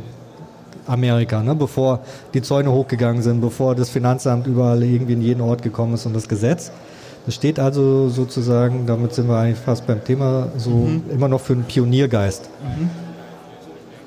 Amerika, 0.88 1.41
ne? 1.41 1.56
bevor 1.56 2.00
die 2.33 2.41
Zäune 2.41 2.71
hochgegangen 2.71 3.21
sind, 3.21 3.41
bevor 3.41 3.75
das 3.75 3.89
Finanzamt 3.89 4.47
überall 4.47 4.83
irgendwie 4.83 5.13
in 5.13 5.21
jeden 5.21 5.41
Ort 5.41 5.62
gekommen 5.62 5.94
ist 5.94 6.06
und 6.06 6.15
das 6.15 6.27
Gesetz. 6.27 6.71
Das 7.25 7.35
steht 7.35 7.59
also 7.59 8.09
sozusagen, 8.09 8.85
damit 8.85 9.13
sind 9.13 9.30
wir 9.30 9.38
eigentlich 9.38 9.59
fast 9.59 9.88
beim 9.88 10.03
Thema, 10.03 10.50
so 10.57 10.71
mhm. 10.71 11.03
immer 11.09 11.27
noch 11.30 11.39
für 11.39 11.53
einen 11.53 11.63
Pioniergeist. 11.63 12.50
Mhm. 12.62 12.89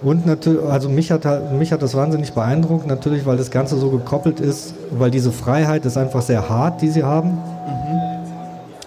Und 0.03 0.27
natürlich, 0.27 0.63
also 0.63 0.91
mich 0.91 1.11
hat, 1.11 1.25
mich 1.53 1.73
hat 1.73 1.81
das 1.81 1.95
wahnsinnig 1.95 2.35
beeindruckt, 2.35 2.87
natürlich, 2.87 3.25
weil 3.25 3.39
das 3.39 3.51
Ganze 3.51 3.79
so 3.79 3.91
gekoppelt 3.91 4.41
ist, 4.41 4.75
weil 4.91 5.11
diese 5.11 5.33
Freiheit 5.33 5.87
ist 5.87 5.97
einfach 5.97 6.21
sehr 6.21 6.51
hart, 6.51 6.83
die 6.83 6.89
sie 6.89 7.03
haben. 7.03 7.39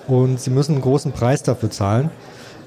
Mhm. 0.07 0.13
Und 0.13 0.39
sie 0.39 0.51
müssen 0.51 0.73
einen 0.73 0.81
großen 0.81 1.11
Preis 1.11 1.41
dafür 1.41 1.71
zahlen. 1.71 2.11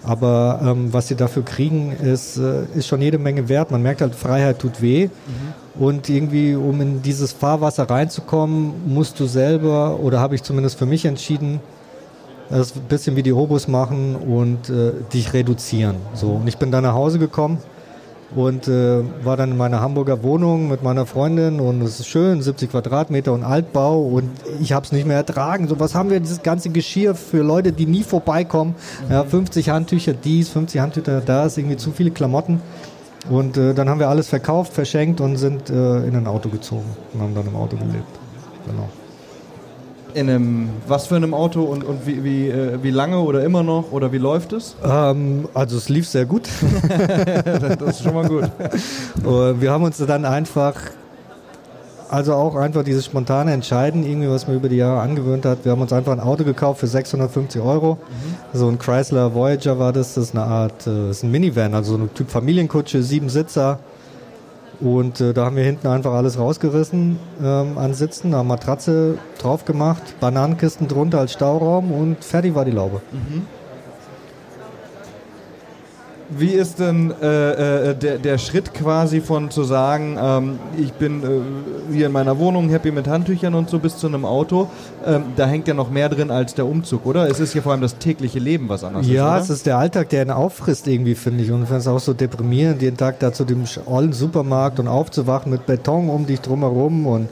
Aber 0.04 0.60
ähm, 0.64 0.92
was 0.92 1.08
sie 1.08 1.14
dafür 1.14 1.44
kriegen, 1.44 1.92
ist, 1.92 2.36
äh, 2.36 2.64
ist 2.74 2.88
schon 2.88 3.00
jede 3.00 3.18
Menge 3.18 3.48
wert. 3.48 3.70
Man 3.70 3.82
merkt 3.82 4.00
halt, 4.00 4.14
Freiheit 4.14 4.58
tut 4.58 4.82
weh. 4.82 5.06
Mhm. 5.06 5.80
Und 5.80 6.08
irgendwie, 6.08 6.54
um 6.54 6.80
in 6.80 7.02
dieses 7.02 7.32
Fahrwasser 7.32 7.88
reinzukommen, 7.88 8.72
musst 8.92 9.18
du 9.20 9.26
selber, 9.26 10.00
oder 10.00 10.20
habe 10.20 10.34
ich 10.34 10.42
zumindest 10.42 10.78
für 10.78 10.86
mich 10.86 11.04
entschieden, 11.04 11.60
das 12.50 12.76
ein 12.76 12.82
bisschen 12.82 13.16
wie 13.16 13.22
die 13.22 13.32
Hobos 13.32 13.68
machen 13.68 14.16
und 14.16 14.68
äh, 14.68 14.92
dich 15.12 15.32
reduzieren. 15.32 15.96
So. 16.14 16.32
Und 16.32 16.48
ich 16.48 16.58
bin 16.58 16.70
dann 16.70 16.82
nach 16.82 16.94
Hause 16.94 17.18
gekommen 17.18 17.58
und 18.34 18.68
äh, 18.68 19.02
war 19.24 19.36
dann 19.36 19.52
in 19.52 19.56
meiner 19.56 19.80
Hamburger 19.80 20.22
Wohnung 20.22 20.68
mit 20.68 20.82
meiner 20.82 21.06
Freundin 21.06 21.60
und 21.60 21.82
es 21.82 22.00
ist 22.00 22.06
schön, 22.06 22.42
70 22.42 22.70
Quadratmeter 22.70 23.32
und 23.32 23.42
Altbau 23.42 24.00
und 24.02 24.30
ich 24.60 24.72
habe 24.72 24.84
es 24.84 24.92
nicht 24.92 25.06
mehr 25.06 25.16
ertragen. 25.16 25.68
So 25.68 25.78
was 25.78 25.94
haben 25.94 26.10
wir 26.10 26.20
dieses 26.20 26.42
ganze 26.42 26.70
Geschirr 26.70 27.14
für 27.14 27.42
Leute, 27.42 27.72
die 27.72 27.86
nie 27.86 28.02
vorbeikommen. 28.02 28.74
Ja, 29.10 29.24
50 29.24 29.68
Handtücher 29.70 30.14
dies, 30.14 30.48
50 30.50 30.80
Handtücher 30.80 31.20
da, 31.20 31.46
ist 31.46 31.58
irgendwie 31.58 31.76
zu 31.76 31.92
viele 31.92 32.10
Klamotten. 32.10 32.60
Und 33.30 33.56
äh, 33.56 33.74
dann 33.74 33.88
haben 33.88 34.00
wir 34.00 34.08
alles 34.08 34.28
verkauft, 34.28 34.72
verschenkt 34.72 35.20
und 35.20 35.36
sind 35.36 35.70
äh, 35.70 36.06
in 36.06 36.16
ein 36.16 36.26
Auto 36.26 36.48
gezogen 36.48 36.96
und 37.14 37.20
haben 37.20 37.34
dann 37.34 37.46
im 37.46 37.54
Auto 37.54 37.76
gelebt. 37.76 38.18
Genau. 38.66 38.88
In 40.14 40.28
einem, 40.28 40.68
was 40.86 41.06
für 41.06 41.16
einem 41.16 41.32
Auto 41.32 41.62
und, 41.62 41.84
und 41.84 42.06
wie, 42.06 42.22
wie, 42.22 42.48
äh, 42.48 42.82
wie 42.82 42.90
lange 42.90 43.20
oder 43.20 43.42
immer 43.44 43.62
noch 43.62 43.92
oder 43.92 44.12
wie 44.12 44.18
läuft 44.18 44.52
es? 44.52 44.76
Ähm, 44.84 45.48
also 45.54 45.76
es 45.76 45.88
lief 45.88 46.06
sehr 46.08 46.26
gut. 46.26 46.48
das 47.78 47.96
ist 47.96 48.02
schon 48.02 48.14
mal 48.14 48.28
gut. 48.28 48.50
wir 49.22 49.70
haben 49.70 49.84
uns 49.84 49.98
dann 49.98 50.24
einfach, 50.24 50.74
also 52.10 52.34
auch 52.34 52.56
einfach 52.56 52.84
dieses 52.84 53.06
spontane 53.06 53.52
Entscheiden, 53.52 54.04
irgendwie 54.04 54.28
was 54.28 54.46
man 54.46 54.56
über 54.56 54.68
die 54.68 54.76
Jahre 54.76 55.00
angewöhnt 55.00 55.46
hat. 55.46 55.64
Wir 55.64 55.72
haben 55.72 55.80
uns 55.80 55.94
einfach 55.94 56.12
ein 56.12 56.20
Auto 56.20 56.44
gekauft 56.44 56.80
für 56.80 56.86
650 56.86 57.62
Euro. 57.62 57.94
Mhm. 57.94 58.58
So 58.58 58.68
ein 58.68 58.78
Chrysler 58.78 59.34
Voyager 59.34 59.78
war 59.78 59.94
das. 59.94 60.14
Das 60.14 60.24
ist 60.24 60.36
eine 60.36 60.44
Art, 60.44 60.86
äh, 60.86 61.08
das 61.08 61.18
ist 61.18 61.22
ein 61.22 61.30
Minivan, 61.30 61.74
also 61.74 61.96
so 61.96 62.02
ein 62.02 62.12
Typ 62.12 62.30
Familienkutsche, 62.30 63.02
sieben 63.02 63.30
Sitzer. 63.30 63.78
Und 64.82 65.20
äh, 65.20 65.32
da 65.32 65.44
haben 65.44 65.56
wir 65.56 65.62
hinten 65.62 65.86
einfach 65.86 66.12
alles 66.12 66.38
rausgerissen 66.38 67.18
ähm, 67.40 67.78
an 67.78 67.94
Sitzen, 67.94 68.34
eine 68.34 68.42
Matratze 68.42 69.16
drauf 69.38 69.64
gemacht, 69.64 70.02
Bananenkisten 70.18 70.88
drunter 70.88 71.20
als 71.20 71.32
Stauraum 71.32 71.92
und 71.92 72.24
fertig 72.24 72.56
war 72.56 72.64
die 72.64 72.72
Laube. 72.72 73.00
Mhm. 73.12 73.46
Wie 76.38 76.52
ist 76.52 76.78
denn 76.78 77.12
äh, 77.20 77.90
äh, 77.90 77.94
der, 77.94 78.18
der 78.18 78.38
Schritt 78.38 78.72
quasi 78.74 79.20
von 79.20 79.50
zu 79.50 79.64
sagen, 79.64 80.16
ähm, 80.20 80.58
ich 80.78 80.92
bin 80.92 81.22
äh, 81.22 81.92
hier 81.92 82.06
in 82.06 82.12
meiner 82.12 82.38
Wohnung 82.38 82.68
happy 82.68 82.90
mit 82.90 83.06
Handtüchern 83.06 83.54
und 83.54 83.68
so 83.68 83.78
bis 83.78 83.98
zu 83.98 84.06
einem 84.06 84.24
Auto? 84.24 84.68
Ähm, 85.04 85.24
da 85.36 85.46
hängt 85.46 85.68
ja 85.68 85.74
noch 85.74 85.90
mehr 85.90 86.08
drin 86.08 86.30
als 86.30 86.54
der 86.54 86.66
Umzug, 86.66 87.06
oder? 87.06 87.28
Es 87.28 87.40
ist 87.40 87.54
ja 87.54 87.62
vor 87.62 87.72
allem 87.72 87.80
das 87.80 87.98
tägliche 87.98 88.38
Leben, 88.38 88.68
was 88.68 88.84
anders 88.84 89.06
ja, 89.06 89.12
ist. 89.12 89.16
Ja, 89.16 89.38
es 89.38 89.50
ist 89.50 89.66
der 89.66 89.78
Alltag, 89.78 90.08
der 90.10 90.24
ihn 90.24 90.30
auffrisst 90.30 90.86
irgendwie, 90.86 91.14
finde 91.14 91.44
ich. 91.44 91.50
Und 91.50 91.62
ich 91.62 91.68
finde 91.68 91.80
es 91.80 91.88
auch 91.88 92.00
so 92.00 92.14
deprimierend, 92.14 92.82
jeden 92.82 92.96
Tag 92.96 93.18
da 93.18 93.32
zu 93.32 93.44
dem 93.44 93.64
ollen 93.86 94.12
Supermarkt 94.12 94.80
und 94.80 94.88
aufzuwachen 94.88 95.50
mit 95.50 95.66
Beton 95.66 96.08
um 96.08 96.26
dich 96.26 96.40
drumherum 96.40 97.06
und 97.06 97.28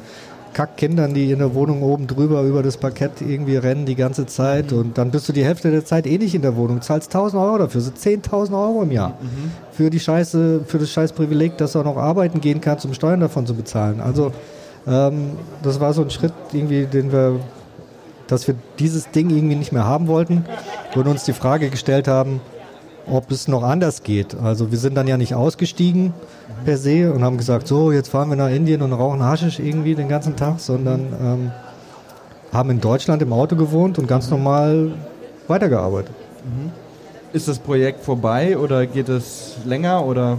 Kackkindern, 0.52 1.14
die 1.14 1.30
in 1.30 1.38
der 1.38 1.54
Wohnung 1.54 1.82
oben 1.82 2.06
drüber 2.06 2.42
über 2.42 2.62
das 2.62 2.76
Parkett 2.76 3.20
irgendwie 3.20 3.56
rennen 3.56 3.86
die 3.86 3.94
ganze 3.94 4.26
Zeit 4.26 4.72
mhm. 4.72 4.78
und 4.78 4.98
dann 4.98 5.10
bist 5.10 5.28
du 5.28 5.32
die 5.32 5.44
Hälfte 5.44 5.70
der 5.70 5.84
Zeit 5.84 6.06
eh 6.06 6.18
nicht 6.18 6.34
in 6.34 6.42
der 6.42 6.56
Wohnung, 6.56 6.82
zahlst 6.82 7.14
1000 7.14 7.42
Euro 7.42 7.58
dafür, 7.58 7.80
so 7.80 7.90
10.000 7.90 8.52
Euro 8.52 8.82
im 8.82 8.90
Jahr 8.90 9.10
mhm. 9.20 9.52
für 9.72 9.90
die 9.90 10.00
Scheiße, 10.00 10.62
für 10.66 10.78
das 10.78 10.90
scheiß 10.90 11.12
Privileg, 11.12 11.56
dass 11.56 11.72
du 11.72 11.80
auch 11.80 11.84
noch 11.84 11.96
arbeiten 11.96 12.40
gehen 12.40 12.60
kannst, 12.60 12.84
um 12.84 12.94
Steuern 12.94 13.20
davon 13.20 13.46
zu 13.46 13.54
bezahlen. 13.54 14.00
Also 14.00 14.32
ähm, 14.86 15.32
das 15.62 15.80
war 15.80 15.92
so 15.92 16.02
ein 16.02 16.10
Schritt 16.10 16.32
irgendwie, 16.52 16.86
den 16.86 17.12
wir, 17.12 17.40
dass 18.26 18.46
wir 18.46 18.54
dieses 18.78 19.10
Ding 19.10 19.30
irgendwie 19.30 19.56
nicht 19.56 19.72
mehr 19.72 19.84
haben 19.84 20.08
wollten 20.08 20.44
und 20.94 21.06
uns 21.06 21.24
die 21.24 21.32
Frage 21.32 21.70
gestellt 21.70 22.08
haben, 22.08 22.40
ob 23.10 23.30
es 23.30 23.48
noch 23.48 23.62
anders 23.62 24.02
geht. 24.02 24.36
Also 24.40 24.70
wir 24.70 24.78
sind 24.78 24.94
dann 24.94 25.08
ja 25.08 25.16
nicht 25.16 25.34
ausgestiegen 25.34 26.14
per 26.64 26.76
se 26.76 27.12
und 27.12 27.22
haben 27.24 27.36
gesagt, 27.36 27.66
so 27.66 27.92
jetzt 27.92 28.08
fahren 28.08 28.28
wir 28.30 28.36
nach 28.36 28.50
Indien 28.50 28.82
und 28.82 28.92
rauchen 28.92 29.22
Haschisch 29.22 29.58
irgendwie 29.58 29.94
den 29.94 30.08
ganzen 30.08 30.36
Tag, 30.36 30.60
sondern 30.60 31.00
ähm, 31.22 31.52
haben 32.52 32.70
in 32.70 32.80
Deutschland 32.80 33.22
im 33.22 33.32
Auto 33.32 33.56
gewohnt 33.56 33.98
und 33.98 34.06
ganz 34.06 34.30
normal 34.30 34.92
weitergearbeitet. 35.48 36.14
Mhm. 36.44 36.70
Ist 37.32 37.48
das 37.48 37.58
Projekt 37.58 38.02
vorbei 38.02 38.58
oder 38.58 38.86
geht 38.86 39.08
es 39.08 39.56
länger 39.64 40.04
oder? 40.04 40.38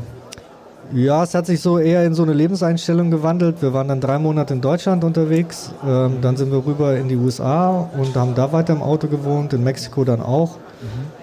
Ja, 0.93 1.23
es 1.23 1.33
hat 1.33 1.45
sich 1.45 1.61
so 1.61 1.79
eher 1.79 2.05
in 2.05 2.13
so 2.13 2.23
eine 2.23 2.33
Lebenseinstellung 2.33 3.11
gewandelt. 3.11 3.61
Wir 3.61 3.73
waren 3.73 3.87
dann 3.87 4.01
drei 4.01 4.19
Monate 4.19 4.53
in 4.53 4.59
Deutschland 4.59 5.05
unterwegs, 5.05 5.71
ähm, 5.87 6.17
dann 6.21 6.35
sind 6.35 6.51
wir 6.51 6.65
rüber 6.65 6.97
in 6.97 7.07
die 7.07 7.15
USA 7.15 7.89
und 7.97 8.13
haben 8.15 8.35
da 8.35 8.51
weiter 8.51 8.73
im 8.73 8.81
Auto 8.81 9.07
gewohnt, 9.07 9.53
in 9.53 9.63
Mexiko 9.63 10.03
dann 10.03 10.21
auch. 10.21 10.57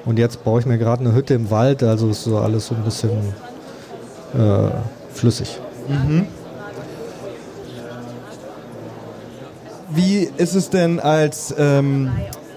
Und 0.05 0.19
jetzt 0.19 0.45
baue 0.45 0.61
ich 0.61 0.67
mir 0.67 0.79
gerade 0.79 1.05
eine 1.05 1.15
Hütte 1.15 1.35
im 1.35 1.51
Wald, 1.51 1.83
also 1.83 2.09
ist 2.11 2.25
so 2.25 2.39
alles 2.39 2.67
so 2.67 2.75
ein 2.75 2.83
bisschen 2.83 3.11
äh, 4.35 4.71
flüssig. 5.13 5.59
Mhm. 5.89 6.27
Wie 9.91 10.29
ist 10.37 10.55
es 10.55 10.71
denn 10.71 11.01
als, 11.01 11.55
ähm, 11.59 12.11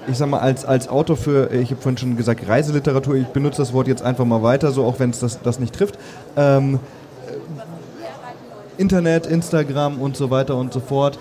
ich 0.08 0.18
sag 0.18 0.30
mal, 0.30 0.40
als, 0.40 0.66
als 0.66 0.90
Autor 0.90 1.16
für, 1.16 1.52
ich 1.52 1.72
habe 1.72 1.82
vorhin 1.82 1.98
schon 1.98 2.18
gesagt, 2.18 2.48
Reiseliteratur, 2.48 3.16
ich 3.16 3.28
benutze 3.28 3.62
das 3.62 3.74
Wort 3.74 3.88
jetzt 3.88 4.04
einfach 4.04 4.26
mal 4.26 4.44
weiter, 4.44 4.72
so 4.72 4.84
auch 4.84 5.00
wenn 5.00 5.12
es 5.12 5.20
das, 5.20 5.42
das 5.42 5.60
nicht 5.60 5.74
trifft. 5.74 5.98
Ähm, 6.36 6.80
Internet, 8.78 9.28
Instagram 9.28 10.02
und 10.02 10.18
so 10.18 10.30
weiter 10.30 10.56
und 10.56 10.74
so 10.74 10.80
fort. 10.80 11.20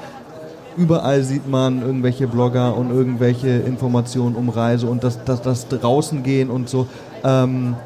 Überall 0.76 1.22
sieht 1.22 1.48
man 1.48 1.80
irgendwelche 1.82 2.26
Blogger 2.26 2.76
und 2.76 2.90
irgendwelche 2.90 3.48
Informationen 3.48 4.34
um 4.36 4.48
Reise 4.48 4.86
und 4.86 5.04
das, 5.04 5.22
das, 5.24 5.42
das 5.42 5.68
draußen 5.68 6.22
gehen 6.22 6.48
und 6.50 6.68
so. 6.68 6.86
Ähm, 7.24 7.76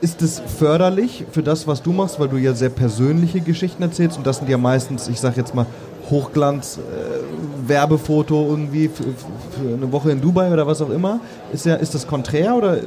ist 0.00 0.20
es 0.20 0.40
förderlich 0.40 1.24
für 1.30 1.44
das, 1.44 1.68
was 1.68 1.82
du 1.82 1.92
machst, 1.92 2.18
weil 2.18 2.28
du 2.28 2.36
ja 2.36 2.54
sehr 2.54 2.70
persönliche 2.70 3.40
Geschichten 3.40 3.82
erzählst 3.82 4.18
und 4.18 4.26
das 4.26 4.38
sind 4.38 4.50
ja 4.50 4.58
meistens, 4.58 5.06
ich 5.08 5.20
sag 5.20 5.36
jetzt 5.36 5.54
mal, 5.54 5.66
Hochglanz-Werbefoto 6.10 8.34
äh, 8.34 8.48
irgendwie 8.48 8.88
für, 8.88 9.04
für, 9.04 9.74
eine 9.74 9.92
Woche 9.92 10.10
in 10.10 10.20
Dubai 10.20 10.52
oder 10.52 10.66
was 10.66 10.82
auch 10.82 10.90
immer. 10.90 11.20
Ist, 11.52 11.66
ja, 11.66 11.76
ist 11.76 11.94
das 11.94 12.08
konträr 12.08 12.56
oder 12.56 12.78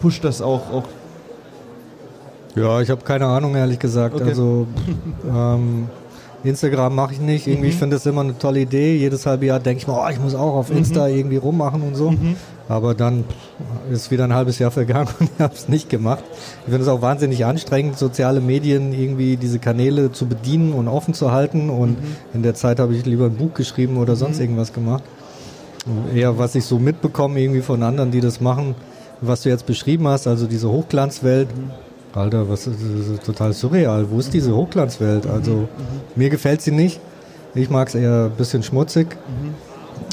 pusht 0.00 0.22
das 0.24 0.40
auch, 0.40 0.72
auch 0.72 0.84
ja, 2.56 2.80
ich 2.80 2.90
habe 2.90 3.02
keine 3.02 3.26
Ahnung, 3.26 3.54
ehrlich 3.54 3.78
gesagt. 3.78 4.14
Okay. 4.14 4.28
Also 4.28 4.66
ähm, 5.28 5.88
Instagram 6.44 6.94
mache 6.94 7.14
ich 7.14 7.20
nicht. 7.20 7.46
Irgendwie, 7.46 7.66
mhm. 7.66 7.72
ich 7.72 7.76
finde 7.76 7.96
das 7.96 8.06
immer 8.06 8.22
eine 8.22 8.38
tolle 8.38 8.60
Idee. 8.60 8.96
Jedes 8.96 9.26
halbe 9.26 9.46
Jahr 9.46 9.60
denke 9.60 9.82
ich 9.82 9.88
mir, 9.88 9.94
oh, 9.94 10.08
ich 10.10 10.20
muss 10.20 10.34
auch 10.34 10.54
auf 10.54 10.70
mhm. 10.70 10.78
Insta 10.78 11.08
mhm. 11.08 11.14
irgendwie 11.14 11.36
rummachen 11.36 11.82
und 11.82 11.94
so. 11.94 12.10
Mhm. 12.10 12.36
Aber 12.68 12.94
dann 12.94 13.24
ist 13.90 14.10
wieder 14.10 14.24
ein 14.24 14.32
halbes 14.32 14.58
Jahr 14.58 14.70
vergangen 14.70 15.08
und 15.20 15.30
ich 15.34 15.40
habe 15.40 15.54
es 15.54 15.68
nicht 15.68 15.88
gemacht. 15.88 16.24
Ich 16.64 16.70
finde 16.70 16.82
es 16.82 16.88
auch 16.88 17.02
wahnsinnig 17.02 17.44
anstrengend, 17.44 17.98
soziale 17.98 18.40
Medien 18.40 18.92
irgendwie 18.92 19.36
diese 19.36 19.58
Kanäle 19.58 20.12
zu 20.12 20.26
bedienen 20.26 20.72
und 20.72 20.88
offen 20.88 21.14
zu 21.14 21.32
halten. 21.32 21.68
Und 21.68 22.00
mhm. 22.00 22.16
in 22.34 22.42
der 22.42 22.54
Zeit 22.54 22.78
habe 22.78 22.94
ich 22.94 23.04
lieber 23.04 23.26
ein 23.26 23.36
Buch 23.36 23.54
geschrieben 23.54 23.96
oder 23.96 24.16
sonst 24.16 24.36
mhm. 24.36 24.44
irgendwas 24.44 24.72
gemacht. 24.72 25.02
Und 25.86 26.16
eher 26.16 26.38
was 26.38 26.54
ich 26.54 26.64
so 26.64 26.78
mitbekomme 26.78 27.40
irgendwie 27.40 27.62
von 27.62 27.82
anderen, 27.82 28.10
die 28.10 28.20
das 28.20 28.40
machen, 28.40 28.74
was 29.20 29.42
du 29.42 29.48
jetzt 29.48 29.66
beschrieben 29.66 30.08
hast, 30.08 30.26
also 30.26 30.46
diese 30.46 30.70
Hochglanzwelt 30.70 31.48
Alter, 32.14 32.48
was 32.48 32.66
ist, 32.66 32.80
ist 32.82 33.24
total 33.24 33.52
surreal. 33.52 34.10
Wo 34.10 34.18
ist 34.18 34.32
diese 34.32 34.54
Hochglanzwelt? 34.54 35.26
Also 35.26 35.52
mhm. 35.52 35.68
mir 36.16 36.30
gefällt 36.30 36.60
sie 36.60 36.72
nicht. 36.72 37.00
Ich 37.54 37.70
mag 37.70 37.88
es 37.88 37.94
eher 37.94 38.24
ein 38.24 38.36
bisschen 38.36 38.62
schmutzig. 38.62 39.16
Mhm. 39.28 39.54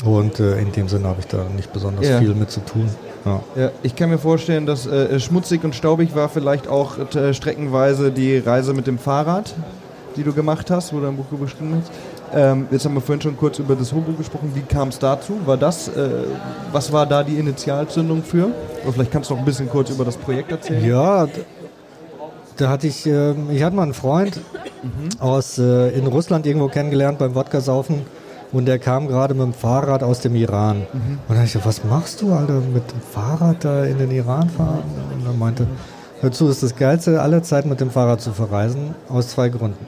Und 0.08 0.39
äh, 0.39 0.60
in 0.60 0.72
dem 0.72 0.88
Sinne 0.88 1.08
habe 1.08 1.20
ich 1.20 1.27
da 1.27 1.46
nicht 1.56 1.74
besonders 1.74 2.08
ja. 2.08 2.20
viel 2.20 2.34
mit 2.36 2.51
zu 2.51 2.60
tun. 2.62 2.89
Ja. 3.25 3.42
ja. 3.56 3.72
ich 3.84 3.96
kann 3.96 4.10
mir 4.10 4.20
vorstellen, 4.20 4.66
dass 4.66 4.86
äh, 4.86 5.20
schmutzig 5.20 5.63
und 5.63 5.74
staubig 5.74 6.16
war 6.16 6.30
vielleicht 6.30 6.68
auch 6.68 6.98
äh, 7.16 7.34
streckenweise 7.34 8.12
die 8.12 8.38
Reise 8.38 8.74
mit 8.74 8.86
dem 8.88 9.00
Fahrrad, 9.00 9.54
die 10.16 10.24
du 10.24 10.34
gemacht 10.34 10.70
hast, 10.70 10.94
wo 10.94 11.00
du 11.00 11.08
ein 11.08 11.18
Buch 11.18 11.25
beschrieben 11.25 11.82
hast. 11.82 11.92
Ähm, 12.34 12.68
jetzt 12.72 12.84
haben 12.86 12.94
wir 12.94 13.01
vorhin 13.01 13.22
schon 13.22 13.38
kurz 13.38 13.58
über 13.60 13.75
das 13.75 13.94
Hobo 13.94 14.12
gesprochen. 14.12 14.51
Wie 14.54 14.62
kam 14.62 14.89
es 14.89 15.00
dazu? 15.00 15.39
War 15.46 15.58
das, 15.58 15.88
äh, 15.88 16.10
was 16.72 16.92
war 16.92 17.06
da 17.06 17.24
die 17.24 17.36
Initialzündung 17.36 18.22
für? 18.22 18.48
Oder 18.84 18.94
vielleicht 18.94 19.12
kannst 19.12 19.30
du 19.30 19.34
noch 19.34 19.42
ein 19.42 19.46
bisschen 19.46 19.70
kurz 19.70 19.89
über 19.89 20.04
das 20.04 20.18
Projekt 20.18 20.51
erzählen. 20.51 20.86
Ja, 20.86 21.27
da 22.57 22.69
hatte 22.69 22.87
ich, 22.87 23.05
äh, 23.05 23.33
ich 23.51 23.63
hatte 23.63 23.75
mal 23.75 23.83
einen 23.83 23.93
Freund 23.93 24.41
mhm. 24.83 25.19
aus 25.19 25.57
äh, 25.57 25.89
in 25.89 26.07
Russland 26.07 26.45
irgendwo 26.45 26.67
kennengelernt 26.67 27.19
beim 27.19 27.35
Wodka-Saufen 27.35 28.01
und 28.51 28.65
der 28.65 28.79
kam 28.79 29.07
gerade 29.07 29.33
mit 29.33 29.43
dem 29.43 29.53
Fahrrad 29.53 30.03
aus 30.03 30.21
dem 30.21 30.35
Iran. 30.35 30.79
Mhm. 30.93 31.19
Und 31.27 31.35
da 31.35 31.43
ich 31.43 31.51
so, 31.51 31.59
was 31.63 31.83
machst 31.83 32.21
du, 32.21 32.33
Alter, 32.33 32.61
mit 32.73 32.91
dem 32.91 33.01
Fahrrad 33.01 33.63
da 33.63 33.85
in 33.85 33.97
den 33.97 34.11
Iran 34.11 34.49
fahren? 34.49 34.83
Und 35.13 35.25
er 35.25 35.33
meinte, 35.33 35.67
hör 36.21 36.31
zu, 36.31 36.47
ist 36.47 36.63
das 36.63 36.75
Geilste 36.75 37.21
aller 37.21 37.43
Zeit 37.43 37.65
mit 37.65 37.79
dem 37.81 37.91
Fahrrad 37.91 38.21
zu 38.21 38.31
verreisen, 38.31 38.95
aus 39.09 39.29
zwei 39.29 39.49
Gründen. 39.49 39.85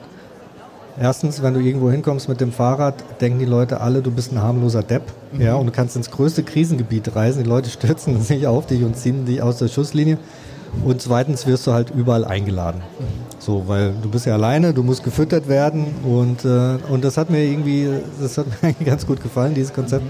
Erstens, 1.00 1.42
wenn 1.42 1.54
du 1.54 1.60
irgendwo 1.60 1.90
hinkommst 1.90 2.28
mit 2.28 2.40
dem 2.42 2.52
Fahrrad, 2.52 2.94
denken 3.20 3.38
die 3.38 3.46
Leute 3.46 3.80
alle, 3.80 4.02
du 4.02 4.10
bist 4.10 4.32
ein 4.32 4.42
harmloser 4.42 4.82
Depp. 4.82 5.04
Mhm. 5.32 5.40
Ja, 5.40 5.54
und 5.54 5.66
du 5.66 5.72
kannst 5.72 5.96
ins 5.96 6.10
größte 6.10 6.42
Krisengebiet 6.42 7.16
reisen. 7.16 7.42
Die 7.42 7.48
Leute 7.48 7.70
stürzen 7.70 8.20
sich 8.20 8.46
auf 8.46 8.66
dich 8.66 8.82
und 8.82 8.96
ziehen 8.96 9.24
dich 9.24 9.40
aus 9.40 9.56
der 9.56 9.68
Schusslinie. 9.68 10.18
Und 10.84 11.02
zweitens 11.02 11.46
wirst 11.46 11.66
du 11.66 11.72
halt 11.72 11.90
überall 11.90 12.24
eingeladen. 12.24 12.80
So, 13.38 13.64
weil 13.66 13.92
du 14.02 14.10
bist 14.10 14.26
ja 14.26 14.34
alleine, 14.34 14.74
du 14.74 14.82
musst 14.82 15.02
gefüttert 15.02 15.48
werden 15.48 15.86
und, 16.04 16.44
äh, 16.44 16.76
und 16.90 17.04
das 17.04 17.16
hat 17.16 17.30
mir 17.30 17.42
irgendwie, 17.42 17.88
das 18.20 18.38
hat 18.38 18.46
mir 18.62 18.74
ganz 18.84 19.06
gut 19.06 19.22
gefallen, 19.22 19.54
dieses 19.54 19.72
Konzept. 19.72 20.04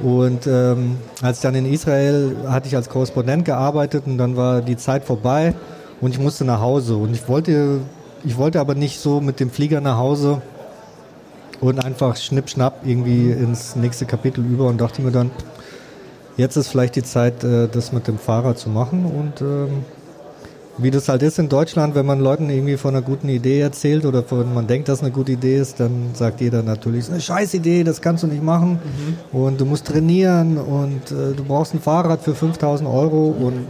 Und 0.00 0.46
ähm, 0.46 0.96
als 1.20 1.38
ich 1.38 1.42
dann 1.42 1.54
in 1.54 1.66
Israel 1.66 2.36
hatte 2.48 2.68
ich 2.68 2.76
als 2.76 2.88
Korrespondent 2.88 3.44
gearbeitet 3.44 4.04
und 4.06 4.18
dann 4.18 4.36
war 4.36 4.62
die 4.62 4.76
Zeit 4.76 5.04
vorbei 5.04 5.54
und 6.00 6.10
ich 6.10 6.18
musste 6.18 6.44
nach 6.44 6.60
Hause 6.60 6.96
und 6.96 7.14
ich 7.14 7.28
wollte, 7.28 7.80
ich 8.24 8.36
wollte 8.36 8.60
aber 8.60 8.74
nicht 8.74 8.98
so 9.00 9.20
mit 9.20 9.38
dem 9.38 9.50
Flieger 9.50 9.80
nach 9.80 9.98
Hause 9.98 10.40
und 11.60 11.84
einfach 11.84 12.16
schnipp-schnapp 12.16 12.80
irgendwie 12.84 13.30
ins 13.30 13.76
nächste 13.76 14.04
Kapitel 14.04 14.44
über 14.44 14.66
und 14.66 14.80
dachte 14.80 15.02
mir 15.02 15.12
dann, 15.12 15.30
jetzt 16.36 16.56
ist 16.56 16.68
vielleicht 16.68 16.96
die 16.96 17.02
Zeit, 17.02 17.44
äh, 17.44 17.68
das 17.68 17.92
mit 17.92 18.08
dem 18.08 18.18
Fahrrad 18.18 18.58
zu 18.58 18.68
machen 18.68 19.04
und 19.04 19.40
ähm, 19.40 19.84
wie 20.78 20.90
das 20.90 21.08
halt 21.08 21.22
ist 21.22 21.38
in 21.38 21.48
Deutschland, 21.48 21.94
wenn 21.94 22.06
man 22.06 22.20
Leuten 22.20 22.48
irgendwie 22.48 22.76
von 22.76 22.94
einer 22.94 23.04
guten 23.04 23.28
Idee 23.28 23.60
erzählt 23.60 24.06
oder 24.06 24.22
von, 24.22 24.54
man 24.54 24.66
denkt, 24.66 24.88
dass 24.88 25.00
eine 25.00 25.10
gute 25.10 25.32
Idee 25.32 25.58
ist, 25.58 25.80
dann 25.80 26.10
sagt 26.14 26.40
jeder 26.40 26.62
natürlich, 26.62 27.00
das 27.00 27.08
ist 27.08 27.12
eine 27.12 27.20
scheiß 27.20 27.54
Idee, 27.54 27.84
das 27.84 28.00
kannst 28.00 28.22
du 28.22 28.26
nicht 28.26 28.42
machen 28.42 28.80
mhm. 28.82 29.38
und 29.38 29.60
du 29.60 29.66
musst 29.66 29.86
trainieren 29.86 30.56
und 30.56 31.10
äh, 31.10 31.34
du 31.36 31.44
brauchst 31.44 31.74
ein 31.74 31.80
Fahrrad 31.80 32.22
für 32.22 32.34
5000 32.34 32.88
Euro 32.88 33.28
und, 33.28 33.66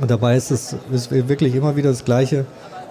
und 0.00 0.10
dabei 0.10 0.36
ist 0.36 0.50
es 0.50 0.74
ist 0.90 1.10
wirklich 1.10 1.54
immer 1.54 1.76
wieder 1.76 1.90
das 1.90 2.04
Gleiche. 2.04 2.44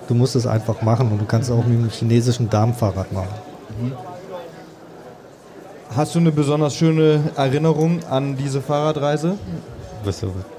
Du 0.08 0.14
musst 0.14 0.36
es 0.36 0.46
einfach 0.46 0.82
machen 0.82 1.12
und 1.12 1.20
du 1.20 1.26
kannst 1.26 1.50
es 1.50 1.56
auch 1.56 1.66
mit 1.66 1.78
einem 1.78 1.90
chinesischen 1.90 2.50
Darmfahrrad 2.50 3.12
machen. 3.12 3.30
Mhm. 3.82 4.15
Hast 5.96 6.14
du 6.14 6.20
eine 6.20 6.34
besonders 6.34 6.76
schöne 6.76 7.22
Erinnerung 7.38 8.04
an 8.10 8.36
diese 8.36 8.62
Fahrradreise? 8.62 9.38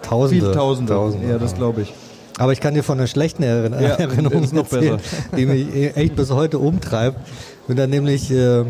Tausende. 0.01 0.47
Viel 0.47 0.55
Tausende. 0.55 0.93
Tausende. 0.95 1.29
Ja, 1.29 1.39
das 1.39 1.55
glaube 1.55 1.83
ich. 1.83 1.93
Aber 2.39 2.53
ich 2.53 2.61
kann 2.61 2.73
dir 2.73 2.83
von 2.83 2.99
einer 2.99 3.07
schlechten 3.07 3.43
Erinner 3.43 3.81
ja, 3.83 3.89
Erinnerung 3.97 4.51
erzählen, 4.51 4.99
die 5.37 5.45
mich 5.45 5.97
echt 5.97 6.17
bis 6.17 6.31
heute 6.31 6.59
umtreibt. 6.59 7.19
Bin 7.67 7.77
dann 7.77 7.91
nämlich 7.91 8.31
äh, 8.31 8.65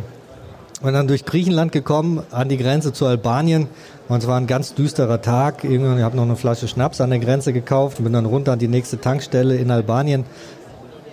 bin 0.83 0.93
dann 0.93 1.09
durch 1.09 1.25
Griechenland 1.25 1.73
gekommen, 1.73 2.23
an 2.31 2.49
die 2.49 2.59
Grenze 2.59 2.93
zu 2.93 3.07
Albanien. 3.07 3.69
Und 4.09 4.19
es 4.23 4.27
war 4.27 4.37
ein 4.37 4.47
ganz 4.47 4.75
düsterer 4.75 5.23
Tag. 5.23 5.65
Irgendwann, 5.65 5.99
ich 5.99 6.05
habe 6.05 6.17
noch 6.17 6.25
eine 6.25 6.37
Flasche 6.37 6.69
Schnaps 6.69 7.01
an 7.01 7.11
der 7.11 7.19
Grenze 7.19 7.53
gekauft 7.53 7.99
und 7.99 8.05
bin 8.05 8.13
dann 8.13 8.27
runter 8.27 8.53
an 8.53 8.59
die 8.59 8.69
nächste 8.69 9.01
Tankstelle 9.01 9.57
in 9.57 9.71
Albanien. 9.71 10.25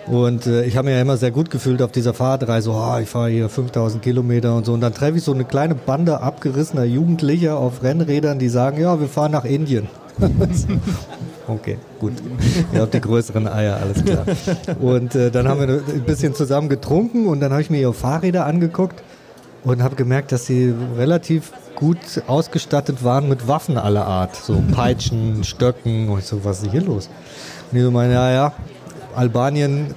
Und 0.07 0.47
äh, 0.47 0.65
ich 0.65 0.75
habe 0.75 0.89
mir 0.89 0.95
ja 0.95 1.01
immer 1.01 1.17
sehr 1.17 1.31
gut 1.31 1.49
gefühlt 1.49 1.81
auf 1.81 1.91
dieser 1.91 2.13
Fahrradreise. 2.13 2.71
Oh, 2.71 2.97
ich 3.01 3.07
fahre 3.07 3.29
hier 3.29 3.47
5000 3.49 4.03
Kilometer 4.03 4.55
und 4.55 4.65
so. 4.65 4.73
Und 4.73 4.81
dann 4.81 4.93
treffe 4.93 5.17
ich 5.17 5.23
so 5.23 5.33
eine 5.33 5.45
kleine 5.45 5.75
Bande 5.75 6.19
abgerissener 6.19 6.83
Jugendlicher 6.83 7.57
auf 7.57 7.83
Rennrädern, 7.83 8.39
die 8.39 8.49
sagen, 8.49 8.81
ja, 8.81 8.99
wir 8.99 9.07
fahren 9.07 9.31
nach 9.31 9.45
Indien. 9.45 9.87
okay, 11.47 11.77
gut. 11.99 12.13
Ihr 12.73 12.81
habt 12.81 12.93
die 12.93 13.01
größeren 13.01 13.47
Eier, 13.47 13.77
alles 13.77 14.03
klar. 14.03 14.25
Und 14.79 15.15
äh, 15.15 15.31
dann 15.31 15.47
haben 15.47 15.59
wir 15.61 15.81
ein 15.87 16.03
bisschen 16.05 16.35
zusammen 16.35 16.69
getrunken 16.69 17.27
und 17.27 17.39
dann 17.39 17.51
habe 17.51 17.61
ich 17.61 17.69
mir 17.69 17.79
ihre 17.79 17.93
Fahrräder 17.93 18.45
angeguckt 18.45 19.01
und 19.63 19.81
habe 19.81 19.95
gemerkt, 19.95 20.31
dass 20.31 20.45
sie 20.45 20.73
relativ 20.97 21.51
gut 21.75 21.97
ausgestattet 22.27 23.03
waren 23.03 23.29
mit 23.29 23.47
Waffen 23.47 23.77
aller 23.77 24.05
Art. 24.05 24.35
So 24.35 24.61
Peitschen, 24.73 25.43
Stöcken 25.43 26.09
und 26.09 26.23
so, 26.23 26.43
was 26.43 26.61
ist 26.61 26.71
hier 26.71 26.81
los? 26.81 27.09
Und 27.71 27.77
die 27.77 27.81
so 27.81 27.91
meinen, 27.91 28.13
ja, 28.13 28.31
ja, 28.31 28.53
Albanien 29.15 29.93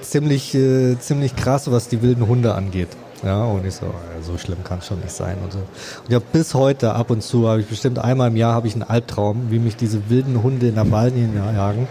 ziemlich, 0.00 0.54
äh, 0.54 0.98
ziemlich 0.98 1.36
krass, 1.36 1.70
was 1.70 1.88
die 1.88 2.02
wilden 2.02 2.26
Hunde 2.26 2.54
angeht. 2.54 2.88
Ja, 3.24 3.44
und 3.44 3.64
ich 3.64 3.74
so, 3.74 3.86
so 4.20 4.36
schlimm 4.36 4.64
kann 4.64 4.80
es 4.80 4.86
schon 4.86 4.98
nicht 4.98 5.12
sein 5.12 5.36
und 5.44 5.52
so. 5.52 5.58
Und 5.58 6.08
ich 6.08 6.14
habe 6.14 6.24
bis 6.32 6.54
heute 6.54 6.94
ab 6.94 7.10
und 7.10 7.22
zu, 7.22 7.48
habe 7.48 7.60
ich 7.60 7.68
bestimmt 7.68 7.98
einmal 7.98 8.28
im 8.28 8.36
Jahr, 8.36 8.52
habe 8.54 8.66
ich 8.66 8.74
einen 8.74 8.82
Albtraum, 8.82 9.50
wie 9.50 9.60
mich 9.60 9.76
diese 9.76 10.10
wilden 10.10 10.42
Hunde 10.42 10.68
in 10.68 10.78
Albanien 10.78 11.34
jagen. 11.36 11.86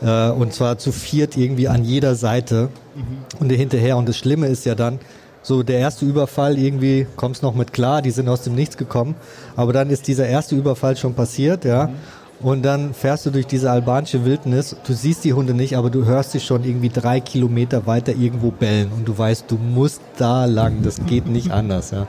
Äh, 0.00 0.30
und 0.30 0.52
zwar 0.52 0.78
zu 0.78 0.92
viert 0.92 1.36
irgendwie 1.36 1.66
an 1.66 1.84
jeder 1.84 2.14
Seite 2.14 2.68
mhm. 2.94 3.40
und 3.40 3.50
hinterher. 3.50 3.96
Und 3.96 4.08
das 4.08 4.16
Schlimme 4.16 4.46
ist 4.46 4.64
ja 4.66 4.76
dann, 4.76 5.00
so 5.42 5.62
der 5.62 5.78
erste 5.78 6.04
Überfall 6.04 6.58
irgendwie 6.58 7.06
kommst 7.16 7.42
noch 7.42 7.54
mit 7.54 7.72
klar, 7.72 8.02
die 8.02 8.10
sind 8.10 8.28
aus 8.28 8.42
dem 8.42 8.54
Nichts 8.54 8.76
gekommen, 8.76 9.14
aber 9.56 9.72
dann 9.72 9.88
ist 9.88 10.06
dieser 10.06 10.26
erste 10.26 10.54
Überfall 10.54 10.96
schon 10.96 11.14
passiert, 11.14 11.64
ja. 11.64 11.86
Mhm. 11.86 11.94
Und 12.40 12.62
dann 12.62 12.94
fährst 12.94 13.26
du 13.26 13.30
durch 13.30 13.46
diese 13.46 13.70
albanische 13.70 14.24
Wildnis, 14.24 14.76
du 14.86 14.92
siehst 14.92 15.24
die 15.24 15.32
Hunde 15.32 15.54
nicht, 15.54 15.76
aber 15.76 15.90
du 15.90 16.04
hörst 16.04 16.32
sie 16.32 16.40
schon 16.40 16.62
irgendwie 16.62 16.88
drei 16.88 17.18
Kilometer 17.18 17.86
weiter 17.86 18.12
irgendwo 18.12 18.52
bellen 18.52 18.92
und 18.96 19.08
du 19.08 19.18
weißt, 19.18 19.46
du 19.48 19.56
musst 19.56 20.00
da 20.18 20.44
lang, 20.44 20.82
das 20.82 21.04
geht 21.06 21.26
nicht 21.26 21.50
anders. 21.50 21.90
Ja. 21.90 22.06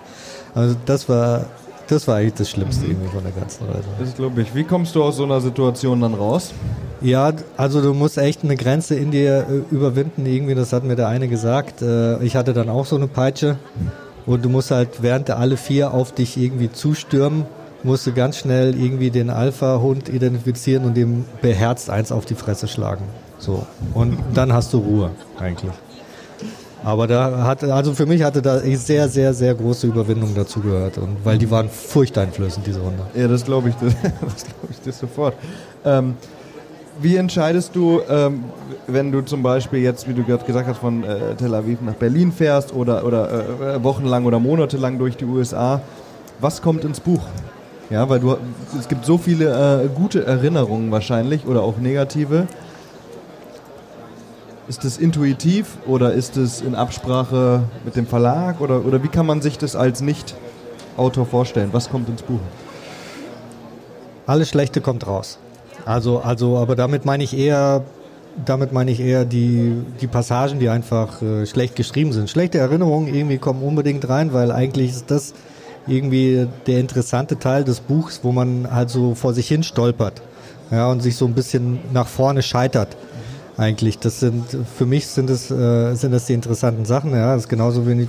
Also 0.53 0.75
das 0.85 1.09
war, 1.09 1.47
das 1.87 2.07
war 2.07 2.17
eigentlich 2.17 2.35
das 2.35 2.49
Schlimmste 2.51 2.85
irgendwie 2.85 3.07
von 3.07 3.23
der 3.23 3.31
ganzen 3.31 3.65
Reise. 3.65 3.87
Das 3.99 4.15
glaube 4.15 4.41
ich. 4.41 4.53
Wie 4.53 4.63
kommst 4.63 4.93
du 4.93 5.03
aus 5.03 5.17
so 5.17 5.23
einer 5.23 5.41
Situation 5.41 6.01
dann 6.01 6.13
raus? 6.13 6.53
Ja, 7.01 7.33
also 7.57 7.81
du 7.81 7.95
musst 7.95 8.19
echt 8.19 8.43
eine 8.43 8.55
Grenze 8.55 8.93
in 8.95 9.09
dir 9.09 9.47
äh, 9.49 9.73
überwinden, 9.73 10.27
irgendwie, 10.27 10.53
das 10.53 10.73
hat 10.73 10.83
mir 10.83 10.95
der 10.95 11.07
eine 11.07 11.27
gesagt. 11.27 11.81
Äh, 11.81 12.23
ich 12.23 12.35
hatte 12.35 12.53
dann 12.53 12.69
auch 12.69 12.85
so 12.85 12.97
eine 12.97 13.07
Peitsche 13.07 13.57
und 14.27 14.45
du 14.45 14.49
musst 14.49 14.69
halt, 14.69 15.01
während 15.01 15.31
alle 15.31 15.57
vier 15.57 15.91
auf 15.91 16.11
dich 16.11 16.37
irgendwie 16.37 16.71
zustürmen, 16.71 17.45
musst 17.83 18.05
du 18.07 18.13
ganz 18.13 18.37
schnell 18.37 18.75
irgendwie 18.75 19.09
den 19.09 19.29
Alpha-Hund 19.29 20.09
identifizieren 20.09 20.85
und 20.85 20.95
dem 20.95 21.25
beherzt 21.41 21.89
eins 21.89 22.11
auf 22.11 22.25
die 22.25 22.35
Fresse 22.35 22.67
schlagen. 22.67 23.05
So. 23.37 23.65
Und 23.93 24.17
dann 24.33 24.53
hast 24.53 24.73
du 24.73 24.79
Ruhe, 24.79 25.11
eigentlich. 25.39 25.71
Aber 26.83 27.07
da 27.07 27.43
hat, 27.43 27.63
also 27.63 27.93
für 27.93 28.05
mich 28.05 28.23
hatte 28.23 28.41
da 28.41 28.59
sehr, 28.59 29.09
sehr, 29.09 29.33
sehr 29.33 29.53
große 29.53 29.87
Überwindung 29.87 30.33
dazu 30.33 30.61
gehört. 30.61 30.97
Und 30.97 31.17
weil 31.23 31.37
die 31.37 31.49
waren 31.51 31.69
furchteinflößend, 31.69 32.65
diese 32.65 32.79
Runde. 32.79 33.03
Ja, 33.15 33.27
das 33.27 33.43
glaube 33.43 33.69
ich, 33.69 33.75
das, 33.81 33.93
das 34.01 34.45
glaube 34.45 34.67
ich 34.71 34.81
das 34.81 34.99
sofort. 34.99 35.35
Ähm, 35.83 36.15
wie 37.01 37.15
entscheidest 37.15 37.75
du, 37.75 38.01
ähm, 38.09 38.45
wenn 38.87 39.11
du 39.11 39.21
zum 39.21 39.41
Beispiel 39.41 39.79
jetzt, 39.79 40.07
wie 40.07 40.13
du 40.13 40.23
gerade 40.23 40.45
gesagt 40.45 40.67
hast, 40.67 40.79
von 40.79 41.03
äh, 41.03 41.35
Tel 41.35 41.53
Aviv 41.53 41.79
nach 41.81 41.93
Berlin 41.93 42.31
fährst 42.31 42.73
oder, 42.73 43.05
oder 43.05 43.75
äh, 43.75 43.83
wochenlang 43.83 44.25
oder 44.25 44.39
monatelang 44.39 44.97
durch 44.97 45.15
die 45.15 45.25
USA, 45.25 45.81
was 46.39 46.61
kommt 46.61 46.83
ins 46.83 46.99
Buch? 46.99 47.21
Ja, 47.89 48.07
weil 48.07 48.19
du, 48.19 48.37
es 48.77 48.87
gibt 48.87 49.03
so 49.03 49.17
viele 49.17 49.83
äh, 49.83 49.87
gute 49.87 50.23
Erinnerungen 50.25 50.91
wahrscheinlich 50.91 51.47
oder 51.47 51.63
auch 51.63 51.77
negative. 51.77 52.47
Ist 54.67 54.83
das 54.83 54.97
intuitiv 54.99 55.77
oder 55.87 56.13
ist 56.13 56.37
es 56.37 56.61
in 56.61 56.75
Absprache 56.75 57.63
mit 57.83 57.95
dem 57.95 58.05
Verlag 58.05 58.61
oder, 58.61 58.85
oder 58.85 59.01
wie 59.01 59.07
kann 59.07 59.25
man 59.25 59.41
sich 59.41 59.57
das 59.57 59.75
als 59.75 60.01
Nicht-Autor 60.01 61.25
vorstellen? 61.25 61.69
Was 61.71 61.89
kommt 61.89 62.07
ins 62.09 62.21
Buch? 62.21 62.39
Alles 64.27 64.49
Schlechte 64.49 64.81
kommt 64.81 65.07
raus. 65.07 65.39
Also, 65.85 66.19
also, 66.19 66.57
aber 66.57 66.75
damit 66.75 67.05
meine 67.05 67.23
ich 67.23 67.35
eher, 67.35 67.83
damit 68.45 68.71
meine 68.71 68.91
ich 68.91 68.99
eher 68.99 69.25
die, 69.25 69.81
die 69.99 70.05
Passagen, 70.05 70.59
die 70.59 70.69
einfach 70.69 71.23
äh, 71.23 71.47
schlecht 71.47 71.75
geschrieben 71.75 72.13
sind. 72.13 72.29
Schlechte 72.29 72.59
Erinnerungen 72.59 73.11
irgendwie 73.11 73.39
kommen 73.39 73.63
unbedingt 73.63 74.07
rein, 74.07 74.31
weil 74.31 74.51
eigentlich 74.51 74.91
ist 74.91 75.09
das 75.09 75.33
irgendwie 75.89 76.47
der 76.67 76.79
interessante 76.79 77.37
Teil 77.39 77.63
des 77.63 77.79
Buchs, 77.79 78.21
wo 78.23 78.31
man 78.31 78.71
halt 78.71 78.89
so 78.89 79.15
vor 79.15 79.33
sich 79.33 79.47
hin 79.47 79.63
stolpert. 79.63 80.21
Ja, 80.71 80.91
und 80.91 81.01
sich 81.01 81.15
so 81.15 81.25
ein 81.25 81.33
bisschen 81.33 81.79
nach 81.93 82.07
vorne 82.07 82.43
scheitert. 82.43 82.95
Eigentlich, 83.57 83.99
das 83.99 84.19
sind, 84.19 84.45
für 84.77 84.85
mich 84.85 85.07
sind 85.07 85.29
es, 85.29 85.49
äh, 85.51 85.93
sind 85.95 86.11
das 86.11 86.25
die 86.25 86.33
interessanten 86.33 86.85
Sachen, 86.85 87.11
ja. 87.11 87.33
Das 87.33 87.43
ist 87.43 87.49
genauso 87.49 87.87
wenig, 87.87 88.07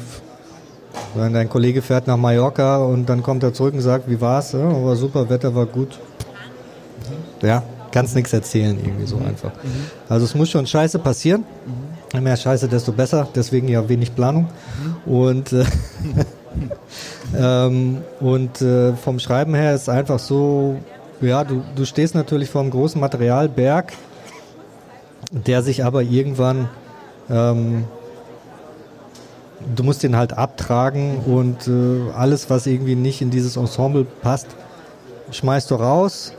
wenn 1.15 1.33
dein 1.33 1.49
Kollege 1.49 1.83
fährt 1.83 2.07
nach 2.07 2.17
Mallorca 2.17 2.79
und 2.79 3.09
dann 3.09 3.23
kommt 3.23 3.43
er 3.43 3.53
zurück 3.53 3.75
und 3.75 3.81
sagt, 3.81 4.09
wie 4.09 4.21
war's? 4.21 4.53
Ja, 4.53 4.85
war 4.85 4.95
super, 4.95 5.29
Wetter 5.29 5.55
war 5.55 5.67
gut 5.67 5.99
ja, 7.43 7.63
kannst 7.91 8.15
nichts 8.15 8.33
erzählen, 8.33 8.79
irgendwie 8.83 9.07
so 9.07 9.19
einfach. 9.19 9.53
Also 10.09 10.25
es 10.25 10.35
muss 10.35 10.51
schon 10.51 10.67
scheiße 10.67 10.99
passieren. 10.99 11.45
Je 12.13 12.21
mehr 12.21 12.37
Scheiße, 12.37 12.69
desto 12.69 12.93
besser. 12.93 13.29
Deswegen 13.35 13.69
ja 13.69 13.89
wenig 13.89 14.15
Planung. 14.15 14.49
Und, 15.07 15.53
äh, 15.53 15.65
ähm, 17.37 17.99
und 18.21 18.61
äh, 18.61 18.95
vom 18.95 19.19
Schreiben 19.19 19.55
her 19.55 19.75
ist 19.75 19.89
einfach 19.89 20.19
so, 20.19 20.77
ja, 21.21 21.45
du, 21.45 21.63
du 21.75 21.85
stehst 21.85 22.15
natürlich 22.15 22.51
vor 22.51 22.63
einem 22.63 22.71
großen 22.71 23.01
Materialberg, 23.01 23.93
der 25.31 25.63
sich 25.63 25.85
aber 25.85 26.03
irgendwann, 26.03 26.69
ähm, 27.29 27.85
du 29.75 29.83
musst 29.83 30.03
den 30.03 30.17
halt 30.17 30.33
abtragen 30.33 31.19
und 31.19 31.69
äh, 31.69 32.11
alles, 32.17 32.51
was 32.51 32.67
irgendwie 32.67 32.97
nicht 32.97 33.21
in 33.21 33.31
dieses 33.31 33.57
Ensemble 33.57 34.07
passt, 34.23 34.49
schmeißt 35.31 35.71
du 35.71 35.77
raus. 35.77 36.33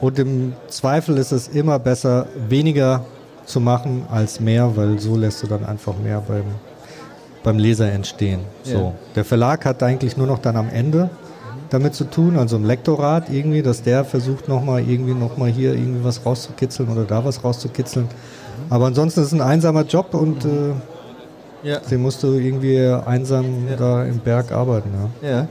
Und 0.00 0.18
im 0.20 0.52
Zweifel 0.68 1.18
ist 1.18 1.32
es 1.32 1.48
immer 1.48 1.80
besser, 1.80 2.26
weniger 2.48 3.04
zu 3.46 3.60
machen 3.60 4.06
als 4.10 4.38
mehr, 4.38 4.76
weil 4.76 5.00
so 5.00 5.16
lässt 5.16 5.42
du 5.42 5.48
dann 5.48 5.64
einfach 5.64 5.96
mehr 5.98 6.22
beim, 6.26 6.44
beim 7.48 7.58
Leser 7.58 7.90
entstehen. 7.90 8.40
So. 8.62 8.72
Ja. 8.72 8.92
Der 9.14 9.24
Verlag 9.24 9.64
hat 9.64 9.82
eigentlich 9.82 10.18
nur 10.18 10.26
noch 10.26 10.38
dann 10.38 10.54
am 10.56 10.68
Ende 10.68 11.08
damit 11.70 11.94
zu 11.94 12.04
tun, 12.04 12.36
also 12.36 12.56
im 12.56 12.64
Lektorat 12.66 13.30
irgendwie, 13.30 13.62
dass 13.62 13.82
der 13.82 14.04
versucht 14.04 14.48
nochmal 14.48 14.86
irgendwie 14.86 15.14
nochmal 15.14 15.48
hier 15.48 15.72
irgendwie 15.72 16.04
was 16.04 16.26
rauszukitzeln 16.26 16.90
oder 16.90 17.04
da 17.04 17.24
was 17.24 17.42
rauszukitzeln. 17.42 18.06
Aber 18.68 18.84
ansonsten 18.84 19.20
ist 19.20 19.28
es 19.28 19.32
ein 19.32 19.40
einsamer 19.40 19.84
Job 19.84 20.12
und 20.12 20.44
äh, 20.44 21.68
ja. 21.70 21.78
den 21.78 22.02
musst 22.02 22.22
du 22.22 22.34
irgendwie 22.34 22.86
einsam 22.86 23.66
ja. 23.70 23.76
da 23.76 24.04
im 24.04 24.18
Berg 24.18 24.52
arbeiten. 24.52 24.90
Ja. 25.22 25.28
ja. 25.28 25.48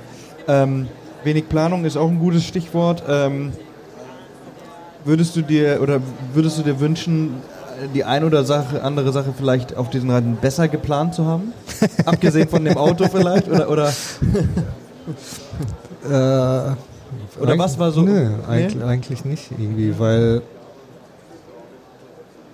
Ähm, 0.47 0.87
wenig 1.23 1.49
Planung 1.49 1.83
ist 1.83 1.97
auch 1.97 2.09
ein 2.09 2.19
gutes 2.19 2.43
Stichwort. 2.43 3.01
Ähm, 3.09 3.53
würdest 5.03 5.35
du 5.35 5.41
dir 5.41 5.79
oder 5.81 5.99
würdest 6.35 6.59
du 6.59 6.61
dir 6.61 6.79
wünschen, 6.79 7.41
die 7.93 8.03
ein 8.03 8.23
oder 8.23 8.43
Sache, 8.43 8.83
andere 8.83 9.11
Sache 9.11 9.33
vielleicht 9.37 9.75
auf 9.75 9.89
diesen 9.89 10.09
Reiten 10.09 10.37
besser 10.37 10.67
geplant 10.67 11.15
zu 11.15 11.25
haben? 11.25 11.53
Abgesehen 12.05 12.47
von 12.47 12.63
dem 12.63 12.77
Auto 12.77 13.07
vielleicht? 13.07 13.47
Oder, 13.47 13.69
oder, 13.69 13.89
äh, 16.05 17.41
oder 17.41 17.57
was 17.57 17.77
war 17.77 17.91
so? 17.91 18.01
Nö, 18.01 18.29
eigentlich, 18.47 18.83
eigentlich 18.83 19.25
nicht 19.25 19.51
irgendwie, 19.51 19.97
weil 19.97 20.41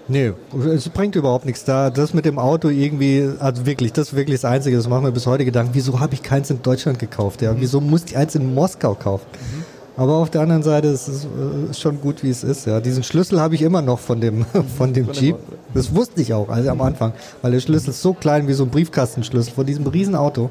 Nee, 0.07 0.33
es 0.75 0.89
bringt 0.89 1.15
überhaupt 1.15 1.45
nichts 1.45 1.63
da. 1.63 1.89
Das 1.89 2.13
mit 2.13 2.25
dem 2.25 2.37
Auto 2.37 2.67
irgendwie, 2.67 3.29
also 3.39 3.65
wirklich, 3.65 3.93
das 3.93 4.09
ist 4.09 4.15
wirklich 4.15 4.41
das 4.41 4.45
Einzige, 4.45 4.75
das 4.75 4.87
machen 4.89 5.05
wir 5.05 5.11
bis 5.11 5.25
heute 5.25 5.45
Gedanken. 5.45 5.71
Wieso 5.73 5.99
habe 5.99 6.13
ich 6.13 6.21
keins 6.21 6.49
in 6.49 6.61
Deutschland 6.61 6.99
gekauft? 6.99 7.41
Ja? 7.41 7.55
Wieso 7.57 7.79
musste 7.79 8.11
ich 8.11 8.17
eins 8.17 8.35
in 8.35 8.53
Moskau 8.53 8.95
kaufen? 8.95 9.25
Mhm. 9.31 9.62
Aber 9.95 10.13
auf 10.15 10.31
der 10.31 10.41
anderen 10.41 10.63
Seite 10.63 10.87
ist 10.87 11.07
es 11.07 11.25
äh, 11.25 11.73
schon 11.73 12.01
gut, 12.01 12.23
wie 12.23 12.29
es 12.29 12.43
ist. 12.43 12.65
Ja. 12.65 12.79
Diesen 12.79 13.03
Schlüssel 13.03 13.39
habe 13.39 13.53
ich 13.55 13.61
immer 13.61 13.81
noch 13.81 13.99
von 13.99 14.19
dem, 14.19 14.45
von 14.77 14.93
dem 14.93 15.11
Jeep. 15.11 15.37
Das 15.73 15.93
wusste 15.93 16.21
ich 16.21 16.33
auch, 16.33 16.49
also 16.49 16.69
am 16.69 16.81
Anfang. 16.81 17.13
Weil 17.41 17.51
der 17.51 17.59
Schlüssel 17.59 17.91
ist 17.91 18.01
so 18.01 18.13
klein 18.13 18.47
wie 18.47 18.53
so 18.53 18.63
ein 18.63 18.69
Briefkastenschlüssel 18.69 19.53
von 19.53 19.65
diesem 19.65 19.85
riesen 19.85 20.15
Auto. 20.15 20.49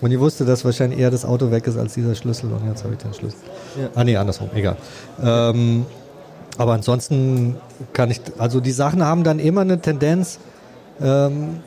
Und 0.00 0.10
ich 0.10 0.18
wusste, 0.18 0.44
dass 0.44 0.64
wahrscheinlich 0.64 0.98
eher 0.98 1.10
das 1.10 1.24
Auto 1.24 1.50
weg 1.50 1.66
ist 1.66 1.76
als 1.76 1.94
dieser 1.94 2.14
Schlüssel. 2.14 2.50
Und 2.52 2.66
jetzt 2.66 2.82
habe 2.82 2.94
ich 2.94 2.98
den 2.98 3.14
Schlüssel. 3.14 3.38
Ja. 3.80 3.88
Ah 3.94 4.04
nee, 4.04 4.16
andersrum, 4.16 4.48
egal. 4.54 4.76
Ähm, 5.22 5.86
aber 6.58 6.72
ansonsten 6.72 7.56
kann 7.92 8.10
ich, 8.10 8.20
also 8.38 8.60
die 8.60 8.72
Sachen 8.72 9.04
haben 9.04 9.22
dann 9.22 9.38
immer 9.38 9.60
eine 9.60 9.80
Tendenz, 9.80 10.38
ähm, 11.00 11.60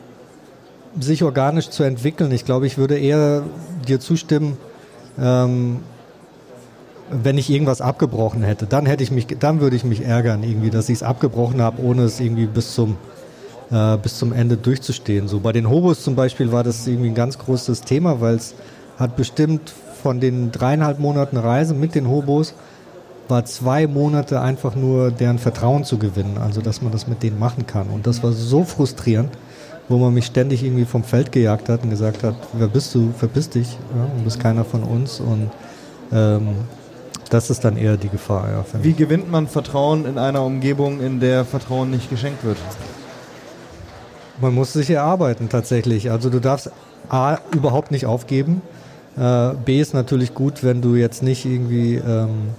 sich 0.99 1.23
organisch 1.23 1.69
zu 1.69 1.83
entwickeln. 1.83 2.31
Ich 2.31 2.45
glaube, 2.45 2.67
ich 2.67 2.77
würde 2.77 2.97
eher 2.97 3.43
dir 3.87 3.99
zustimmen, 3.99 4.57
ähm, 5.19 5.79
wenn 7.09 7.37
ich 7.37 7.49
irgendwas 7.49 7.81
abgebrochen 7.81 8.43
hätte, 8.43 8.65
dann 8.65 8.85
hätte 8.85 9.03
ich 9.03 9.11
mich, 9.11 9.27
dann 9.39 9.59
würde 9.59 9.75
ich 9.75 9.83
mich 9.83 10.03
ärgern 10.03 10.43
irgendwie, 10.43 10.69
dass 10.69 10.89
ich 10.89 10.95
es 10.95 11.03
abgebrochen 11.03 11.61
habe, 11.61 11.81
ohne 11.81 12.03
es 12.03 12.19
irgendwie 12.19 12.45
bis 12.47 12.73
zum 12.73 12.97
äh, 13.71 13.97
bis 13.97 14.17
zum 14.17 14.33
Ende 14.33 14.57
durchzustehen. 14.57 15.27
So 15.27 15.39
bei 15.39 15.51
den 15.51 15.69
Hobos 15.69 16.03
zum 16.03 16.15
Beispiel 16.15 16.51
war 16.51 16.63
das 16.63 16.85
irgendwie 16.87 17.09
ein 17.09 17.15
ganz 17.15 17.37
großes 17.37 17.81
Thema, 17.81 18.21
weil 18.21 18.35
es 18.35 18.55
hat 18.97 19.15
bestimmt 19.15 19.73
von 20.01 20.19
den 20.19 20.51
dreieinhalb 20.51 20.99
Monaten 20.99 21.37
Reise 21.37 21.73
mit 21.73 21.95
den 21.95 22.07
Hobos 22.07 22.53
war 23.27 23.43
zwei 23.45 23.87
Monate 23.87 24.39
einfach 24.39 24.75
nur 24.75 25.09
deren 25.09 25.39
Vertrauen 25.39 25.83
zu 25.83 25.97
gewinnen, 25.97 26.37
also 26.37 26.61
dass 26.61 26.83
man 26.83 26.91
das 26.91 27.07
mit 27.07 27.23
denen 27.23 27.39
machen 27.39 27.65
kann. 27.65 27.87
Und 27.87 28.05
das 28.05 28.21
war 28.21 28.31
so 28.31 28.63
frustrierend, 28.63 29.31
wo 29.89 29.97
man 29.97 30.13
mich 30.13 30.27
ständig 30.27 30.63
irgendwie 30.63 30.85
vom 30.85 31.03
Feld 31.03 31.31
gejagt 31.31 31.69
hat 31.69 31.83
und 31.83 31.89
gesagt 31.89 32.23
hat, 32.23 32.35
wer 32.53 32.67
bist 32.67 32.93
du, 32.93 33.11
verpiss 33.17 33.49
dich, 33.49 33.79
ja, 33.95 34.05
du 34.15 34.23
bist 34.23 34.39
keiner 34.39 34.63
von 34.63 34.83
uns 34.83 35.19
und 35.19 35.49
ähm, 36.11 36.49
das 37.29 37.49
ist 37.49 37.63
dann 37.65 37.77
eher 37.77 37.97
die 37.97 38.09
Gefahr. 38.09 38.49
Ja, 38.49 38.65
Wie 38.81 38.93
gewinnt 38.93 39.29
man 39.31 39.47
Vertrauen 39.47 40.05
in 40.05 40.17
einer 40.17 40.43
Umgebung, 40.43 40.99
in 41.01 41.19
der 41.19 41.45
Vertrauen 41.45 41.89
nicht 41.89 42.09
geschenkt 42.09 42.43
wird? 42.43 42.57
Man 44.39 44.53
muss 44.53 44.73
sich 44.73 44.89
erarbeiten 44.89 45.49
tatsächlich. 45.49 46.11
Also 46.11 46.29
du 46.29 46.39
darfst 46.39 46.71
A 47.09 47.37
überhaupt 47.53 47.91
nicht 47.91 48.05
aufgeben. 48.05 48.61
Äh, 49.17 49.51
B 49.63 49.79
ist 49.79 49.93
natürlich 49.93 50.33
gut, 50.33 50.63
wenn 50.63 50.81
du 50.81 50.95
jetzt 50.95 51.23
nicht 51.23 51.45
irgendwie 51.45 51.95
ähm, 51.95 52.49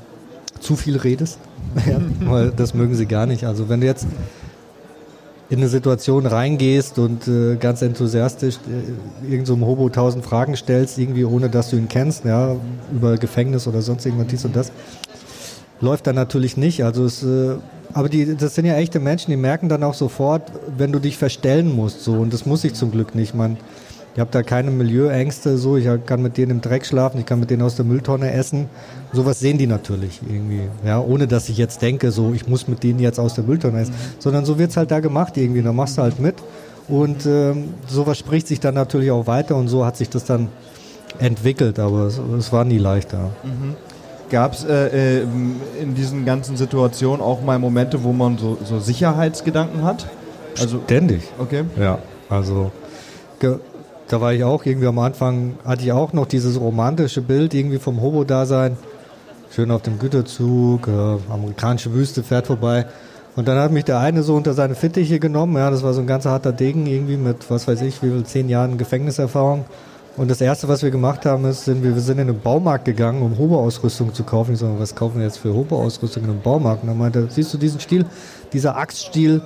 zu 0.61 0.77
viel 0.77 0.97
redest. 0.97 1.39
ja, 1.87 2.01
weil 2.21 2.51
das 2.51 2.75
mögen 2.75 2.95
sie 2.95 3.07
gar 3.07 3.27
nicht. 3.27 3.45
Also 3.45 3.69
wenn 3.69 3.81
du 3.81 3.87
jetzt 3.87 4.07
in 5.49 5.59
eine 5.59 5.69
Situation 5.69 6.27
reingehst 6.27 6.99
und 6.99 7.29
äh, 7.29 7.57
ganz 7.57 7.83
enthusiastisch 7.83 8.57
äh, 8.57 9.31
irgendeinem 9.31 9.61
so 9.61 9.67
Hobo 9.67 9.89
tausend 9.89 10.25
Fragen 10.25 10.57
stellst, 10.57 10.99
irgendwie 10.99 11.25
ohne 11.25 11.49
dass 11.49 11.71
du 11.71 11.77
ihn 11.77 11.89
kennst, 11.89 12.25
ja, 12.25 12.57
über 12.93 13.17
Gefängnis 13.17 13.67
oder 13.69 13.81
sonst 13.81 14.05
irgendwas 14.07 14.27
dies 14.29 14.45
und 14.45 14.57
das, 14.57 14.73
läuft 15.81 16.07
dann 16.07 16.17
natürlich 16.17 16.57
nicht. 16.57 16.85
Also 16.85 17.05
es, 17.05 17.23
äh, 17.23 17.57
aber 17.93 18.09
die, 18.09 18.37
das 18.37 18.55
sind 18.55 18.67
ja 18.67 18.77
echte 18.77 19.01
Menschen, 19.01 19.31
die 19.31 19.37
merken 19.37 19.69
dann 19.69 19.83
auch 19.83 19.95
sofort, 19.95 20.51
wenn 20.77 20.93
du 20.93 20.99
dich 20.99 21.17
verstellen 21.17 21.75
musst, 21.75 22.03
so 22.03 22.13
und 22.15 22.33
das 22.33 22.47
muss 22.47 22.65
ich 22.65 22.75
zum 22.75 22.91
Glück 22.91 23.15
nicht. 23.15 23.35
Man, 23.35 23.57
ich 24.17 24.21
habe 24.21 24.31
da 24.31 24.43
keine 24.43 24.71
Milieuängste, 24.71 25.59
so 25.59 25.77
ich 25.77 25.87
kann 26.07 26.23
mit 26.23 26.39
denen 26.39 26.53
im 26.53 26.61
Dreck 26.63 26.87
schlafen, 26.87 27.21
ich 27.21 27.27
kann 27.27 27.39
mit 27.39 27.51
denen 27.51 27.61
aus 27.61 27.77
der 27.77 27.85
Mülltonne 27.85 28.33
essen. 28.33 28.71
Sowas 29.13 29.41
sehen 29.41 29.59
die 29.59 29.67
natürlich 29.67 30.23
irgendwie, 30.27 30.63
ja, 30.87 30.99
ohne 31.01 31.27
dass 31.27 31.51
ich 31.51 31.59
jetzt 31.59 31.83
denke, 31.83 32.11
so 32.11 32.33
ich 32.33 32.49
muss 32.49 32.67
mit 32.67 32.83
denen 32.83 32.99
jetzt 32.99 33.21
aus 33.21 33.35
der 33.35 33.45
Mülltonne 33.45 33.79
essen, 33.79 33.93
mhm. 33.93 34.19
sondern 34.19 34.47
so 34.47 34.59
wird's 34.59 34.79
halt 34.79 34.91
da 34.91 35.01
gemacht 35.01 35.37
irgendwie, 35.37 35.61
da 35.61 35.71
machst 35.71 35.99
du 35.99 36.03
halt 36.03 36.19
mit 36.19 36.37
und 36.89 37.27
ähm, 37.27 37.75
sowas 37.89 38.17
spricht 38.17 38.47
sich 38.47 38.59
dann 38.59 38.73
natürlich 38.73 39.11
auch 39.11 39.27
weiter 39.27 39.55
und 39.55 39.69
so 39.69 39.85
hat 39.85 39.99
sich 39.99 40.09
das 40.09 40.25
dann 40.25 40.49
entwickelt, 41.19 41.79
aber 41.79 42.07
es, 42.07 42.19
es 42.39 42.51
war 42.55 42.65
nie 42.65 42.79
leichter. 42.79 43.33
Mhm. 43.45 43.75
Gab 44.31 44.55
es 44.55 44.65
äh, 44.65 45.19
äh, 45.19 45.27
in 45.83 45.95
diesen 45.95 46.25
ganzen 46.25 46.57
Situationen 46.57 47.21
auch 47.21 47.43
mal 47.43 47.59
Momente, 47.59 48.03
wo 48.03 48.15
man 48.15 48.39
so, 48.39 48.57
so 48.65 48.81
Sicherheitsgedanken 48.81 49.83
hat? 49.83 50.07
Also, 50.59 50.81
Ständig. 50.87 51.21
Okay. 51.39 51.65
Ja, 51.79 51.99
also 52.31 52.73
da 54.09 54.21
war 54.21 54.33
ich 54.33 54.45
auch 54.45 54.65
irgendwie 54.65 54.87
am 54.87 54.99
Anfang, 54.99 55.55
hatte 55.65 55.83
ich 55.83 55.93
auch 55.93 56.13
noch 56.13 56.27
dieses 56.27 56.61
romantische 56.61 57.23
Bild 57.23 57.55
irgendwie 57.55 57.79
vom 57.79 58.01
Hobo-Dasein. 58.01 58.77
Schön 59.51 59.71
auf 59.71 59.83
dem 59.83 59.99
Güterzug, 59.99 60.87
äh, 60.89 61.33
amerikanische 61.33 61.93
Wüste 61.93 62.23
fährt 62.23 62.47
vorbei. 62.47 62.87
Und 63.37 63.49
dann 63.49 63.59
hat 63.59 63.73
mich 63.73 63.85
der 63.85 63.99
eine 63.99 64.23
so 64.23 64.35
unter 64.35 64.55
seine 64.55 64.75
Fittiche 64.75 65.19
genommen. 65.19 65.57
Ja, 65.57 65.71
das 65.71 65.83
war 65.83 65.93
so 65.93 66.01
ein 66.01 66.07
ganz 66.07 66.25
harter 66.25 66.53
Degen 66.53 66.87
irgendwie 66.87 67.17
mit, 67.17 67.51
was 67.51 67.69
weiß 67.69 67.83
ich, 67.83 68.03
wie 68.03 68.11
viel, 68.11 68.25
zehn 68.25 68.49
Jahren 68.49 68.79
Gefängniserfahrung. 68.79 69.65
Und 70.17 70.31
das 70.31 70.41
erste, 70.41 70.69
was 70.69 70.83
wir 70.83 70.91
gemacht 70.91 71.27
haben, 71.27 71.45
ist, 71.45 71.67
sind 71.67 71.83
wir, 71.83 71.95
wir 71.95 72.01
sind 72.01 72.19
in 72.19 72.29
den 72.29 72.41
Baumarkt 72.41 72.87
gegangen, 72.87 73.23
um 73.23 73.37
Hobo-Ausrüstung 73.37 74.15
zu 74.15 74.25
kaufen. 74.25 74.55
Ich 74.55 74.61
so, 74.61 74.77
was 74.79 74.95
kaufen 74.95 75.19
wir 75.19 75.25
jetzt 75.25 75.39
für 75.39 75.53
Hobo-Ausrüstung 75.53 76.25
in 76.25 76.31
einem 76.31 76.41
Baumarkt? 76.41 76.83
Und 76.83 76.89
dann 76.89 76.99
meinte, 76.99 77.29
siehst 77.29 77.53
du 77.53 77.59
diesen 77.59 77.81
Stiel? 77.81 78.07
Dieser 78.55 78.77
Axtstiel, 78.77 79.43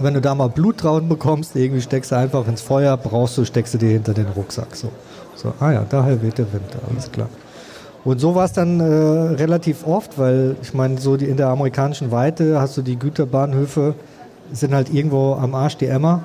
wenn 0.00 0.14
du 0.14 0.20
da 0.20 0.34
mal 0.34 0.48
Blut 0.48 0.82
drauf 0.82 1.02
bekommst, 1.02 1.56
irgendwie 1.56 1.80
steckst 1.80 2.12
du 2.12 2.16
einfach 2.16 2.46
ins 2.46 2.60
Feuer, 2.60 2.96
brauchst 2.96 3.36
du, 3.38 3.44
steckst 3.44 3.74
du 3.74 3.78
dir 3.78 3.90
hinter 3.90 4.14
den 4.14 4.26
Rucksack. 4.26 4.76
So, 4.76 4.90
so 5.34 5.52
ah 5.60 5.72
ja, 5.72 5.86
daher 5.88 6.22
weht 6.22 6.38
der 6.38 6.52
Wind, 6.52 6.76
alles 6.88 7.10
klar. 7.10 7.28
Und 8.04 8.20
so 8.20 8.34
war 8.34 8.44
es 8.44 8.52
dann 8.52 8.80
äh, 8.80 8.84
relativ 8.84 9.86
oft, 9.86 10.18
weil 10.18 10.56
ich 10.62 10.72
meine, 10.72 10.98
so 10.98 11.16
die, 11.16 11.26
in 11.26 11.36
der 11.36 11.48
amerikanischen 11.48 12.10
Weite 12.10 12.60
hast 12.60 12.76
du 12.76 12.82
die 12.82 12.98
Güterbahnhöfe, 12.98 13.94
sind 14.52 14.72
halt 14.72 14.92
irgendwo 14.92 15.34
am 15.34 15.54
Arsch 15.54 15.76
die 15.76 15.86
Emmer, 15.86 16.22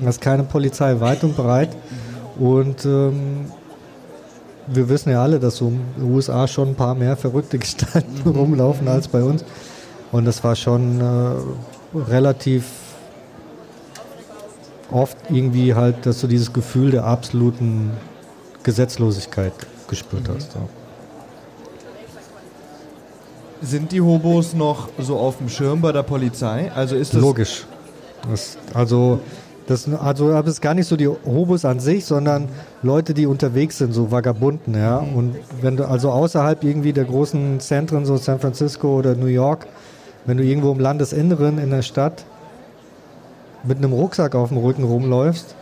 mhm. 0.00 0.06
hast 0.06 0.20
keine 0.20 0.44
Polizei 0.44 0.98
weit 1.00 1.24
und 1.24 1.36
breit. 1.36 1.70
Und 2.38 2.84
ähm, 2.84 3.46
wir 4.66 4.88
wissen 4.88 5.10
ja 5.10 5.22
alle, 5.22 5.38
dass 5.40 5.56
so 5.56 5.68
in 5.68 5.80
den 5.96 6.14
USA 6.14 6.46
schon 6.46 6.68
ein 6.68 6.74
paar 6.74 6.94
mehr 6.94 7.16
verrückte 7.16 7.58
Gestalten 7.58 8.22
mhm. 8.24 8.36
rumlaufen 8.36 8.88
als 8.88 9.08
bei 9.08 9.22
uns. 9.22 9.44
Und 10.12 10.24
das 10.24 10.42
war 10.44 10.54
schon 10.54 11.00
äh, 11.00 11.98
relativ 11.98 12.64
oft 14.90 15.16
irgendwie 15.30 15.74
halt, 15.74 16.06
dass 16.06 16.20
du 16.20 16.26
dieses 16.26 16.52
Gefühl 16.52 16.90
der 16.90 17.04
absoluten 17.04 17.90
Gesetzlosigkeit 18.62 19.52
gespürt 19.88 20.28
mhm. 20.28 20.34
hast. 20.34 20.54
Ja. 20.54 20.60
Sind 23.62 23.92
die 23.92 24.00
Hobos 24.00 24.54
noch 24.54 24.88
so 24.98 25.16
auf 25.16 25.38
dem 25.38 25.48
Schirm 25.48 25.80
bei 25.80 25.92
der 25.92 26.02
Polizei? 26.02 26.70
Also 26.74 26.94
ist 26.94 27.14
das 27.14 27.20
logisch. 27.20 27.64
Das, 28.30 28.58
also 28.74 29.20
das, 29.66 29.88
also 29.88 30.32
aber 30.32 30.46
es 30.46 30.54
ist 30.54 30.60
gar 30.60 30.74
nicht 30.74 30.86
so 30.86 30.96
die 30.96 31.08
Hobos 31.08 31.64
an 31.64 31.80
sich, 31.80 32.04
sondern 32.04 32.48
Leute, 32.82 33.14
die 33.14 33.26
unterwegs 33.26 33.78
sind, 33.78 33.92
so 33.92 34.12
Vagabunden, 34.12 34.74
ja. 34.74 35.00
Mhm. 35.00 35.16
Und 35.16 35.36
wenn 35.60 35.76
du 35.76 35.88
also 35.88 36.10
außerhalb 36.10 36.62
irgendwie 36.62 36.92
der 36.92 37.04
großen 37.04 37.60
Zentren, 37.60 38.04
so 38.04 38.16
San 38.16 38.38
Francisco 38.38 38.96
oder 38.96 39.14
New 39.14 39.26
York, 39.26 39.66
wenn 40.24 40.36
du 40.36 40.44
irgendwo 40.44 40.72
im 40.72 40.80
Landesinneren 40.80 41.58
in 41.58 41.70
der 41.70 41.82
Stadt 41.82 42.24
mit 43.66 43.78
einem 43.78 43.92
Rucksack 43.92 44.34
auf 44.34 44.48
dem 44.48 44.58
Rücken 44.58 44.84
rumläufst, 44.84 45.54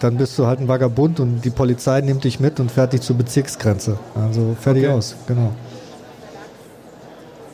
dann 0.00 0.16
bist 0.16 0.38
du 0.38 0.46
halt 0.46 0.60
ein 0.60 0.68
Vagabund 0.68 1.20
und 1.20 1.42
die 1.44 1.50
Polizei 1.50 2.00
nimmt 2.00 2.24
dich 2.24 2.40
mit 2.40 2.58
und 2.60 2.70
fährt 2.70 2.92
dich 2.92 3.02
zur 3.02 3.16
Bezirksgrenze. 3.16 3.98
Also 4.14 4.56
fertig 4.60 4.84
okay. 4.84 4.92
aus, 4.92 5.16
genau. 5.26 5.52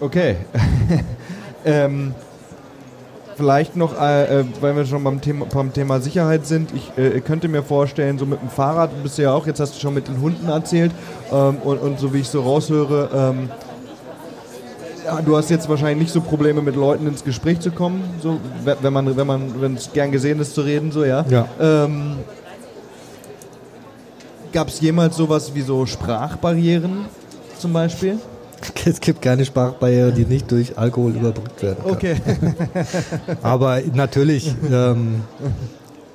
Okay. 0.01 0.37
ähm, 1.65 2.15
vielleicht 3.37 3.77
noch, 3.77 3.99
äh, 4.01 4.41
äh, 4.41 4.45
weil 4.61 4.77
wir 4.77 4.85
schon 4.85 5.05
beim 5.05 5.21
Thema, 5.21 5.47
beim 5.47 5.73
Thema 5.73 6.01
Sicherheit 6.01 6.47
sind, 6.47 6.73
ich 6.75 6.93
äh, 6.99 7.21
könnte 7.21 7.49
mir 7.49 7.63
vorstellen, 7.63 8.19
so 8.19 8.27
mit 8.27 8.41
dem 8.43 8.49
Fahrrad 8.49 8.91
bist 9.03 9.19
du 9.19 9.23
ja 9.23 9.33
auch, 9.33 9.47
jetzt 9.47 9.61
hast 9.61 9.77
du 9.77 9.81
schon 9.81 9.95
mit 9.95 10.09
den 10.09 10.21
Hunden 10.21 10.49
erzählt 10.49 10.93
ähm, 11.33 11.57
und, 11.63 11.79
und, 11.79 11.99
so 12.01 12.13
wie 12.13 12.19
ich 12.19 12.29
so 12.29 12.43
raushöre, 12.43 13.11
ähm, 13.15 13.49
du 15.25 15.37
hast 15.37 15.51
jetzt 15.51 15.69
wahrscheinlich 15.69 15.99
nicht 15.99 16.13
so 16.13 16.21
Probleme 16.21 16.63
mit 16.63 16.77
Leuten 16.77 17.07
ins 17.07 17.25
Gespräch 17.25 17.61
zu 17.61 17.71
kommen, 17.71 18.03
so 18.23 18.39
wenn 18.65 18.93
man, 18.93 19.17
wenn 19.17 19.27
man, 19.27 19.61
wenn 19.61 19.75
es 19.75 19.93
gern 19.93 20.13
gesehen 20.13 20.41
ist 20.41 20.55
zu 20.55 20.63
reden, 20.63 20.93
so 20.93 21.05
ja. 21.05 21.25
ja. 21.29 21.49
Ähm, 21.61 22.17
Gab 24.53 24.69
es 24.69 24.81
jemals 24.81 25.17
sowas 25.17 25.55
wie 25.55 25.61
so 25.61 25.85
Sprachbarrieren 25.87 27.05
zum 27.59 27.73
Beispiel? 27.73 28.19
Es 28.85 29.01
gibt 29.01 29.23
keine 29.23 29.45
Sprachbarriere, 29.45 30.11
die 30.11 30.25
nicht 30.25 30.51
durch 30.51 30.77
Alkohol 30.77 31.13
überbrückt 31.13 31.63
werden 31.63 31.79
kann. 31.85 31.93
Okay. 31.93 32.17
Aber 33.43 33.81
natürlich, 33.95 34.53
ähm, 34.69 35.21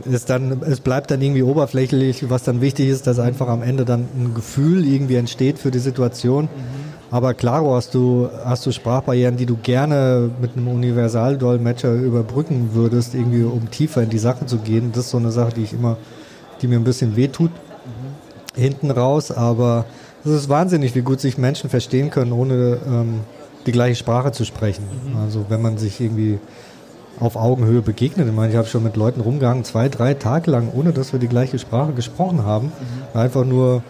ist 0.06 0.30
dann, 0.30 0.62
es 0.64 0.80
bleibt 0.80 1.12
dann 1.12 1.22
irgendwie 1.22 1.44
oberflächlich. 1.44 2.30
Was 2.30 2.44
dann 2.44 2.62
wichtig 2.62 2.90
ist, 2.90 3.08
dass 3.08 3.20
einfach 3.20 3.48
am 3.48 3.62
Ende 3.62 3.86
dann 3.86 4.08
ein 4.16 4.34
Gefühl 4.34 4.86
irgendwie 4.86 5.16
entsteht 5.16 5.60
für 5.60 5.72
die 5.72 5.80
Situation. 5.80 6.46
Mhm. 6.46 6.83
Aber 7.14 7.36
klaro 7.36 7.76
hast 7.76 7.94
du, 7.94 8.28
hast 8.44 8.66
du 8.66 8.72
Sprachbarrieren, 8.72 9.38
die 9.38 9.46
du 9.46 9.56
gerne 9.56 10.32
mit 10.42 10.58
einem 10.58 10.68
Universaldolmetscher 10.68 11.94
überbrücken 11.94 12.72
würdest, 12.74 13.14
irgendwie 13.14 13.44
um 13.44 13.70
tiefer 13.70 14.02
in 14.02 14.10
die 14.10 14.18
Sache 14.18 14.48
zu 14.48 14.58
gehen. 14.58 14.92
Das 14.94 15.06
ist 15.06 15.12
so 15.12 15.18
eine 15.18 15.30
Sache, 15.30 15.54
die 15.54 15.62
ich 15.62 15.74
immer, 15.74 15.98
die 16.60 16.68
mir 16.68 16.78
ein 16.78 16.84
bisschen 16.84 17.16
wehtut. 17.16 17.52
Mhm. 17.52 18.60
Hinten 18.60 18.90
raus, 18.90 19.30
aber 19.30 19.86
es 20.26 20.32
ist 20.32 20.50
wahnsinnig, 20.50 20.96
wie 20.96 21.04
gut 21.04 21.20
sich 21.20 21.38
Menschen 21.38 21.70
verstehen 21.70 22.10
können, 22.10 22.32
ohne 22.32 22.80
ähm, 22.88 23.20
die 23.68 23.72
gleiche 23.72 23.96
Sprache 23.96 24.32
zu 24.32 24.44
sprechen. 24.44 24.86
Mhm. 24.86 25.18
Also 25.18 25.46
wenn 25.50 25.62
man 25.62 25.78
sich 25.78 26.02
irgendwie 26.02 26.40
auf 27.20 27.36
Augenhöhe 27.36 27.84
begegnet. 27.84 28.28
Ich 28.28 28.34
meine, 28.34 28.52
ich 28.52 28.58
habe 28.58 28.68
schon 28.68 28.82
mit 28.82 28.96
Leuten 28.96 29.22
rumgegangen, 29.22 29.64
zwei, 29.66 29.88
drei 29.88 30.16
Tage 30.16 30.50
lang, 30.50 30.72
ohne 30.74 30.94
dass 30.94 31.14
wir 31.14 31.20
die 31.20 31.28
gleiche 31.28 31.60
Sprache 31.60 31.92
gesprochen 31.92 32.44
haben. 32.44 32.72
Mhm. 33.14 33.20
Einfach 33.20 33.46
nur 33.46 33.84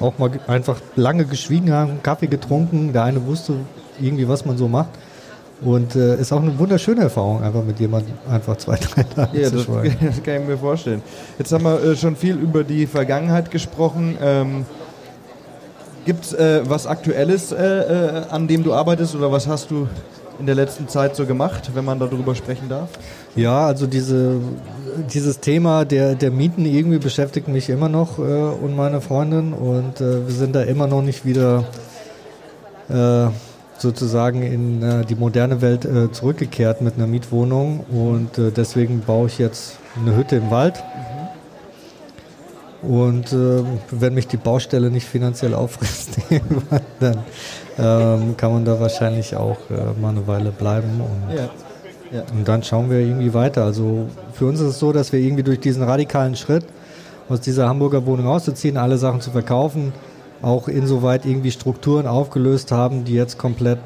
auch 0.00 0.18
mal 0.18 0.30
einfach 0.46 0.80
lange 0.96 1.24
geschwiegen 1.24 1.72
haben, 1.72 2.02
Kaffee 2.02 2.26
getrunken. 2.26 2.92
Der 2.92 3.04
eine 3.04 3.24
wusste 3.26 3.54
irgendwie, 4.00 4.28
was 4.28 4.44
man 4.44 4.56
so 4.56 4.68
macht. 4.68 4.90
Und 5.60 5.96
äh, 5.96 6.20
ist 6.20 6.32
auch 6.32 6.40
eine 6.40 6.56
wunderschöne 6.56 7.02
Erfahrung, 7.02 7.42
einfach 7.42 7.64
mit 7.64 7.80
jemandem 7.80 8.14
einfach 8.30 8.56
zwei, 8.58 8.76
drei 8.76 9.02
Tage 9.02 9.40
ja, 9.40 9.48
zu 9.48 9.58
schweigen. 9.58 9.96
Das 10.06 10.22
kann 10.22 10.42
ich 10.42 10.48
mir 10.48 10.56
vorstellen. 10.56 11.02
Jetzt 11.36 11.52
haben 11.52 11.64
wir 11.64 11.82
äh, 11.82 11.96
schon 11.96 12.14
viel 12.14 12.36
über 12.36 12.62
die 12.62 12.86
Vergangenheit 12.86 13.50
gesprochen. 13.50 14.16
Ähm, 14.22 14.66
Gibt 16.04 16.26
es 16.26 16.32
äh, 16.32 16.62
was 16.64 16.86
Aktuelles, 16.86 17.50
äh, 17.50 17.56
äh, 17.56 18.22
an 18.30 18.46
dem 18.46 18.62
du 18.62 18.72
arbeitest 18.72 19.16
oder 19.16 19.32
was 19.32 19.48
hast 19.48 19.70
du 19.72 19.88
in 20.38 20.46
der 20.46 20.54
letzten 20.54 20.86
Zeit 20.86 21.16
so 21.16 21.26
gemacht, 21.26 21.70
wenn 21.74 21.84
man 21.84 21.98
darüber 21.98 22.36
sprechen 22.36 22.68
darf? 22.68 22.88
Ja, 23.34 23.66
also 23.66 23.88
diese, 23.88 24.36
dieses 25.12 25.40
Thema 25.40 25.84
der, 25.84 26.14
der 26.14 26.30
Mieten 26.30 26.64
irgendwie 26.66 26.98
beschäftigt 26.98 27.48
mich 27.48 27.68
immer 27.70 27.88
noch 27.88 28.18
äh, 28.18 28.22
und 28.22 28.76
meine 28.76 29.00
Freundin 29.00 29.52
und 29.52 30.00
äh, 30.00 30.26
wir 30.26 30.34
sind 30.34 30.54
da 30.54 30.62
immer 30.62 30.86
noch 30.86 31.02
nicht 31.02 31.24
wieder 31.24 31.64
äh, 32.88 33.28
sozusagen 33.78 34.42
in 34.42 34.82
äh, 34.82 35.04
die 35.04 35.14
moderne 35.14 35.62
Welt 35.62 35.84
äh, 35.84 36.10
zurückgekehrt 36.10 36.80
mit 36.82 36.96
einer 36.96 37.06
Mietwohnung 37.06 37.80
und 37.90 38.38
äh, 38.38 38.50
deswegen 38.50 39.00
baue 39.00 39.28
ich 39.28 39.38
jetzt 39.38 39.78
eine 40.00 40.16
Hütte 40.16 40.36
im 40.36 40.50
Wald. 40.50 40.82
Und 42.80 43.34
wenn 43.90 44.14
mich 44.14 44.28
die 44.28 44.36
Baustelle 44.36 44.88
nicht 44.88 45.04
finanziell 45.04 45.52
auffrisst, 45.52 46.10
dann 47.00 47.24
ähm, 47.76 48.36
kann 48.36 48.52
man 48.52 48.64
da 48.64 48.78
wahrscheinlich 48.78 49.34
auch 49.34 49.58
mal 50.00 50.10
eine 50.10 50.28
Weile 50.28 50.52
bleiben. 50.52 51.00
Und, 51.00 51.36
ja. 51.36 51.50
Ja. 52.12 52.22
und 52.32 52.48
dann 52.48 52.62
schauen 52.62 52.90
wir 52.90 53.00
irgendwie 53.00 53.34
weiter. 53.34 53.64
Also 53.64 54.06
für 54.32 54.46
uns 54.46 54.60
ist 54.60 54.66
es 54.66 54.78
so, 54.78 54.92
dass 54.92 55.12
wir 55.12 55.20
irgendwie 55.20 55.42
durch 55.42 55.60
diesen 55.60 55.82
radikalen 55.82 56.36
Schritt 56.36 56.64
aus 57.28 57.40
dieser 57.40 57.68
Hamburger 57.68 58.06
Wohnung 58.06 58.26
auszuziehen, 58.26 58.76
alle 58.76 58.96
Sachen 58.96 59.20
zu 59.20 59.30
verkaufen, 59.30 59.92
auch 60.40 60.68
insoweit 60.68 61.26
irgendwie 61.26 61.50
Strukturen 61.50 62.06
aufgelöst 62.06 62.72
haben, 62.72 63.04
die 63.04 63.14
jetzt 63.14 63.38
komplett 63.38 63.78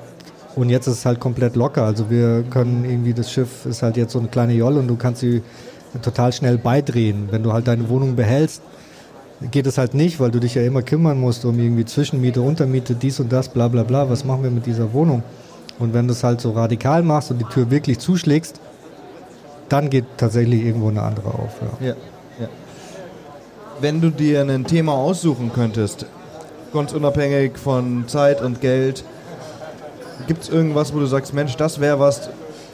und 0.55 0.69
jetzt 0.69 0.87
ist 0.87 0.99
es 0.99 1.07
halt 1.07 1.19
komplett 1.19 1.57
locker. 1.57 1.83
Also 1.83 2.11
wir 2.11 2.43
können 2.43 2.85
irgendwie, 2.85 3.15
das 3.15 3.33
Schiff 3.33 3.65
ist 3.65 3.83
halt 3.83 3.97
jetzt 3.97 4.13
so 4.13 4.19
eine 4.19 4.29
kleine 4.29 4.53
Jolle 4.53 4.81
und 4.81 4.89
du 4.89 4.97
kannst 4.97 5.21
sie 5.21 5.43
total 6.03 6.33
schnell 6.33 6.59
beidrehen. 6.59 7.29
Wenn 7.31 7.43
du 7.43 7.53
halt 7.53 7.67
deine 7.69 7.89
Wohnung 7.89 8.17
behältst, 8.17 8.63
geht 9.51 9.67
es 9.67 9.79
halt 9.79 9.95
nicht, 9.95 10.21
weil 10.21 10.31
du 10.31 10.41
dich 10.41 10.55
ja 10.55 10.63
immer 10.63 10.83
kümmern 10.83 11.19
musst 11.19 11.45
um 11.45 11.59
irgendwie 11.59 11.85
Zwischenmiete, 11.85 12.41
Untermiete, 12.43 12.95
dies 12.95 13.19
und 13.19 13.33
das, 13.33 13.49
bla 13.49 13.69
bla 13.69 13.83
bla. 13.83 14.09
Was 14.09 14.25
machen 14.25 14.43
wir 14.43 14.51
mit 14.51 14.67
dieser 14.67 14.93
Wohnung? 14.93 15.23
Und 15.83 15.95
wenn 15.95 16.07
du 16.07 16.13
es 16.13 16.23
halt 16.23 16.41
so 16.41 16.53
radikal 16.53 17.03
machst 17.03 17.33
und 17.33 17.39
die 17.39 17.45
Tür 17.45 17.69
wirklich 17.71 17.99
zuschlägst, 17.99 18.61
dann 19.69 19.91
geht 19.91 20.05
tatsächlich 20.17 20.65
irgendwo 20.65 20.91
eine 20.91 21.03
andere 21.03 21.29
auf. 21.29 21.57
Ja. 21.81 21.89
Ja, 21.89 21.95
ja. 22.41 22.49
Wenn 23.81 24.01
du 24.01 24.11
dir 24.11 24.43
ein 24.43 24.65
Thema 24.65 24.93
aussuchen 24.93 25.51
könntest, 25.53 26.07
ganz 26.73 26.93
unabhängig 26.93 27.59
von 27.59 28.07
Zeit 28.07 28.41
und 28.41 28.61
Geld, 28.61 29.03
gibt 30.29 30.45
es 30.45 30.49
irgendwas, 30.49 30.95
wo 30.95 31.01
du 31.01 31.07
sagst, 31.07 31.35
Mensch, 31.35 31.57
das 31.57 31.81
wäre 31.81 31.99
was, 31.99 32.31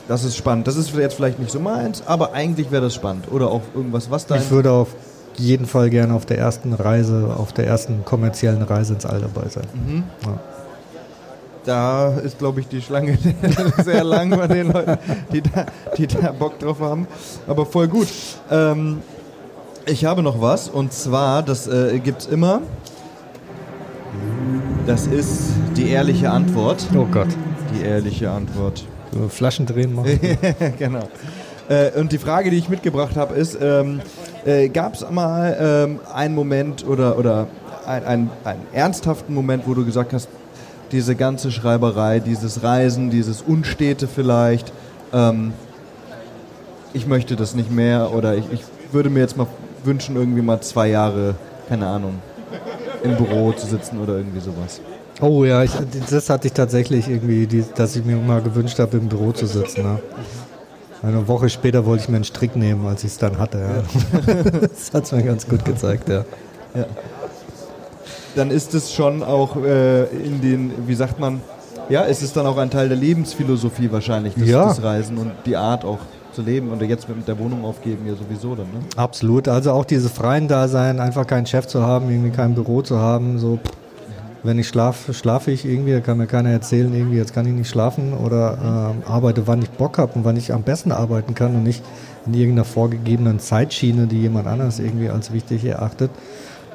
das 0.07 0.25
ist 0.25 0.37
spannend. 0.37 0.67
Das 0.67 0.77
ist 0.77 0.95
jetzt 0.95 1.15
vielleicht 1.15 1.39
nicht 1.39 1.51
so 1.51 1.61
meins, 1.61 2.03
aber 2.07 2.35
eigentlich 2.35 2.71
wäre 2.71 2.83
das 2.83 2.95
spannend. 2.95 3.33
Oder 3.33 3.51
auch 3.51 3.63
irgendwas, 3.75 4.11
was 4.11 4.27
da. 4.27 4.37
Ich 4.37 4.51
würde 4.51 4.71
auf 4.71 4.89
jeden 5.37 5.65
Fall 5.65 5.89
gerne 5.89 6.13
auf 6.13 6.27
der 6.27 6.37
ersten 6.37 6.75
Reise, 6.75 7.35
auf 7.35 7.55
der 7.55 7.67
ersten 7.67 8.05
kommerziellen 8.05 8.61
Reise 8.61 8.93
ins 8.93 9.07
All 9.07 9.21
dabei 9.21 9.49
sein. 9.49 9.67
Mhm. 9.73 10.05
Ja. 10.27 10.41
Da 11.69 12.15
ist, 12.25 12.39
glaube 12.39 12.61
ich, 12.61 12.69
die 12.69 12.81
Schlange 12.81 13.19
sehr 13.85 14.03
lang 14.03 14.31
bei 14.31 14.47
den 14.47 14.73
Leuten, 14.73 14.97
die 15.31 15.43
da, 15.43 15.67
die 15.99 16.07
da 16.07 16.33
Bock 16.33 16.59
drauf 16.59 16.81
haben. 16.81 17.07
Aber 17.47 17.67
voll 17.67 17.89
gut. 17.89 18.09
Ähm, 18.51 19.03
ich 19.85 20.07
habe 20.07 20.23
noch 20.23 20.41
was 20.41 20.71
und 20.71 20.95
zwar, 20.95 21.43
das 21.43 21.67
äh, 21.67 21.99
gibt 21.99 22.23
es 22.23 22.27
immer. 22.29 22.63
Das 24.87 25.07
ist 25.09 25.51
Die 25.77 25.91
ehrliche 25.91 26.31
Antwort. 26.31 26.87
Oh 26.97 27.05
Gott. 27.05 27.29
Die 27.75 27.85
ehrliche 27.85 28.31
Antwort. 28.31 28.87
Flaschen 29.29 29.67
drehen 29.67 29.95
machen. 29.95 30.19
genau. 30.79 31.07
Äh, 31.69 31.91
und 32.01 32.13
die 32.13 32.19
Frage, 32.19 32.51
die 32.51 32.57
ich 32.57 32.71
mitgebracht 32.71 33.15
habe, 33.15 33.35
ist, 33.35 33.59
ähm, 33.61 34.01
äh, 34.47 34.71
gab 34.71 34.95
es 34.95 35.05
mal 35.11 35.55
ähm, 35.61 36.01
einen 36.15 36.35
Moment 36.35 36.87
oder, 36.89 37.19
oder 37.19 37.47
ein, 37.87 38.07
ein, 38.07 38.31
einen 38.45 38.63
ernsthaften 38.73 39.35
Moment, 39.35 39.65
wo 39.67 39.75
du 39.75 39.85
gesagt 39.85 40.15
hast, 40.15 40.31
diese 40.93 41.15
ganze 41.15 41.51
Schreiberei, 41.51 42.21
dieses 42.21 42.63
Reisen, 42.63 43.11
dieses 43.11 43.43
Unstete 43.43 44.09
vielleicht, 44.09 44.73
ähm, 45.13 45.53
ich 46.93 47.07
möchte 47.07 47.37
das 47.37 47.55
nicht 47.55 47.71
mehr 47.71 48.13
oder 48.13 48.37
ich, 48.37 48.45
ich 48.53 48.63
würde 48.93 49.11
mir 49.11 49.21
jetzt 49.21 49.37
mal 49.37 49.47
wünschen, 49.85 50.17
irgendwie 50.17 50.43
mal 50.43 50.61
zwei 50.61 50.89
Jahre, 50.89 51.35
keine 51.69 51.87
Ahnung, 51.87 52.15
im 53.03 53.17
Büro 53.17 53.53
zu 53.53 53.67
sitzen 53.67 54.01
oder 54.01 54.17
irgendwie 54.17 54.41
sowas. 54.41 54.81
Oh 55.21 55.45
ja, 55.45 55.65
ich, 55.65 55.73
das 56.11 56.31
hatte 56.31 56.47
ich 56.47 56.53
tatsächlich 56.53 57.09
irgendwie, 57.09 57.47
die, 57.47 57.65
dass 57.75 57.97
ich 57.97 58.05
mir 58.05 58.17
mal 58.17 58.41
gewünscht 58.41 58.79
habe, 58.79 58.97
im 58.97 59.09
Büro 59.09 59.33
zu 59.33 59.47
sitzen. 59.47 59.83
Ne? 59.83 59.99
Eine 61.03 61.27
Woche 61.27 61.49
später 61.49 61.85
wollte 61.87 62.05
ich 62.05 62.09
mir 62.09 62.17
einen 62.17 62.25
Strick 62.25 62.57
nehmen, 62.57 62.87
als 62.87 63.05
ich 63.05 63.13
es 63.13 63.19
dann 63.19 63.39
hatte. 63.39 63.59
Ja. 63.59 64.33
das 64.61 64.93
hat 64.93 65.05
es 65.05 65.13
mir 65.13 65.23
ganz 65.23 65.47
gut 65.47 65.65
gezeigt, 65.65 66.09
ja. 66.09 66.25
ja. 66.75 66.87
Dann 68.39 68.53
ist 68.53 68.73
es 68.73 68.93
schon 68.93 69.25
auch 69.25 69.57
äh, 69.57 70.05
in 70.05 70.41
den, 70.41 70.71
wie 70.87 70.95
sagt 70.95 71.19
man, 71.19 71.41
ja, 71.89 72.05
es 72.05 72.23
ist 72.23 72.37
dann 72.37 72.47
auch 72.47 72.57
ein 72.57 72.71
Teil 72.71 72.89
der 72.89 72.97
Lebensphilosophie 72.97 73.91
wahrscheinlich, 73.91 74.35
das, 74.39 74.49
ja. 74.49 74.65
das 74.65 74.81
Reisen 74.81 75.19
und 75.19 75.33
die 75.45 75.57
Art 75.57 75.85
auch 75.85 75.99
zu 76.33 76.43
leben 76.43 76.71
und 76.71 76.81
jetzt 76.83 77.09
mit 77.09 77.27
der 77.27 77.37
Wohnung 77.37 77.65
aufgeben 77.65 78.07
ja 78.07 78.15
sowieso 78.15 78.55
dann. 78.55 78.67
Ne? 78.67 78.79
Absolut, 78.95 79.49
also 79.49 79.73
auch 79.73 79.85
dieses 79.85 80.13
freien 80.13 80.47
Dasein, 80.47 81.01
einfach 81.01 81.27
keinen 81.27 81.47
Chef 81.47 81.67
zu 81.67 81.83
haben, 81.83 82.11
irgendwie 82.11 82.31
kein 82.31 82.55
Büro 82.55 82.81
zu 82.81 83.01
haben, 83.01 83.41
so 83.41 83.59
wenn 84.45 84.57
ich 84.57 84.69
schlafe, 84.69 85.15
schlafe 85.15 85.51
ich 85.51 85.65
irgendwie, 85.65 85.93
da 85.93 86.01
kann 86.01 86.19
mir 86.19 86.29
keiner 86.29 86.51
erzählen, 86.51 86.95
irgendwie 86.95 87.17
jetzt 87.17 87.35
kann 87.35 87.45
ich 87.45 87.55
nicht 87.55 87.69
schlafen 87.69 88.13
oder 88.13 88.95
äh, 89.05 89.11
arbeite, 89.11 89.49
wann 89.49 89.63
ich 89.63 89.71
Bock 89.71 89.99
habe 89.99 90.13
und 90.15 90.25
wann 90.25 90.37
ich 90.37 90.53
am 90.53 90.63
besten 90.63 90.93
arbeiten 90.93 91.35
kann 91.35 91.57
und 91.57 91.65
nicht 91.65 91.83
in 92.25 92.35
irgendeiner 92.35 92.65
vorgegebenen 92.65 93.41
Zeitschiene, 93.41 94.07
die 94.07 94.21
jemand 94.21 94.47
anders 94.47 94.79
irgendwie 94.79 95.09
als 95.09 95.33
wichtig 95.33 95.65
erachtet. 95.65 96.13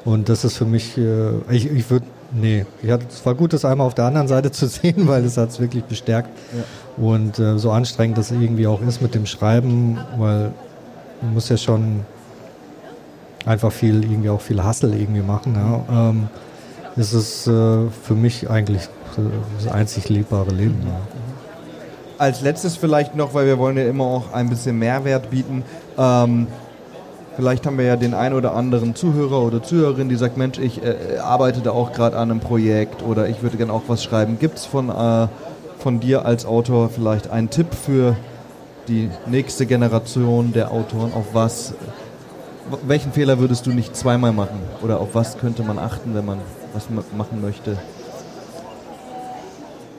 Und 0.04 0.28
das 0.28 0.44
ist 0.44 0.56
für 0.56 0.66
mich, 0.66 0.98
äh, 0.98 1.30
ich, 1.50 1.70
ich 1.70 1.88
würde, 1.90 2.06
nee, 2.32 2.66
ich 2.82 2.90
hatte, 2.90 3.06
es 3.08 3.24
war 3.24 3.34
gut, 3.34 3.52
das 3.52 3.64
einmal 3.64 3.86
auf 3.86 3.94
der 3.94 4.04
anderen 4.04 4.28
Seite 4.28 4.50
zu 4.50 4.66
sehen, 4.68 5.08
weil 5.08 5.24
es 5.24 5.36
hat 5.36 5.50
es 5.50 5.60
wirklich 5.60 5.84
bestärkt. 5.84 6.30
Ja. 6.52 7.02
Und 7.02 7.38
äh, 7.38 7.58
so 7.58 7.70
anstrengend 7.70 8.18
das 8.18 8.30
irgendwie 8.30 8.66
auch 8.66 8.82
ist 8.82 9.00
mit 9.00 9.14
dem 9.14 9.26
Schreiben, 9.26 9.98
weil 10.18 10.52
man 11.22 11.34
muss 11.34 11.48
ja 11.48 11.56
schon 11.56 12.00
einfach 13.46 13.72
viel, 13.72 14.04
irgendwie 14.04 14.28
auch 14.28 14.40
viel 14.40 14.62
Hassel 14.62 14.94
irgendwie 14.94 15.22
machen. 15.22 15.54
Ja. 15.54 16.10
Ähm, 16.10 16.28
ist 16.96 17.12
es 17.12 17.46
äh, 17.46 17.50
für 17.50 18.14
mich 18.14 18.48
eigentlich 18.48 18.88
das 19.62 19.72
einzig 19.72 20.08
lebbare 20.08 20.50
Leben. 20.50 20.78
Ja. 20.86 21.00
Als 22.18 22.40
letztes 22.40 22.76
vielleicht 22.76 23.16
noch, 23.16 23.34
weil 23.34 23.46
wir 23.46 23.58
wollen 23.58 23.76
ja 23.76 23.86
immer 23.86 24.04
auch 24.04 24.32
ein 24.32 24.48
bisschen 24.48 24.78
Mehrwert 24.78 25.30
bieten. 25.30 25.64
Ähm, 25.98 26.46
vielleicht 27.36 27.66
haben 27.66 27.78
wir 27.78 27.84
ja 27.84 27.96
den 27.96 28.14
einen 28.14 28.34
oder 28.34 28.54
anderen 28.54 28.94
Zuhörer 28.94 29.42
oder 29.42 29.62
Zuhörerin, 29.62 30.08
die 30.08 30.16
sagt, 30.16 30.36
Mensch, 30.36 30.58
ich 30.58 30.82
äh, 30.82 31.18
arbeite 31.18 31.60
da 31.60 31.70
auch 31.70 31.92
gerade 31.92 32.16
an 32.16 32.30
einem 32.30 32.40
Projekt 32.40 33.02
oder 33.02 33.28
ich 33.28 33.42
würde 33.42 33.56
gerne 33.56 33.72
auch 33.72 33.82
was 33.88 34.02
schreiben. 34.02 34.38
Gibt 34.38 34.58
es 34.58 34.66
von, 34.66 34.88
äh, 34.88 35.28
von 35.78 36.00
dir 36.00 36.24
als 36.24 36.46
Autor 36.46 36.88
vielleicht 36.88 37.30
einen 37.30 37.50
Tipp 37.50 37.74
für 37.74 38.16
die 38.88 39.10
nächste 39.26 39.66
Generation 39.66 40.52
der 40.52 40.70
Autoren, 40.70 41.12
auf 41.14 41.26
was, 41.32 41.74
welchen 42.86 43.12
Fehler 43.12 43.38
würdest 43.38 43.66
du 43.66 43.70
nicht 43.70 43.96
zweimal 43.96 44.32
machen? 44.32 44.60
Oder 44.82 45.00
auf 45.00 45.14
was 45.14 45.38
könnte 45.38 45.62
man 45.62 45.78
achten, 45.78 46.14
wenn 46.14 46.24
man 46.24 46.38
was 46.74 46.88
machen 47.16 47.40
möchte. 47.40 47.78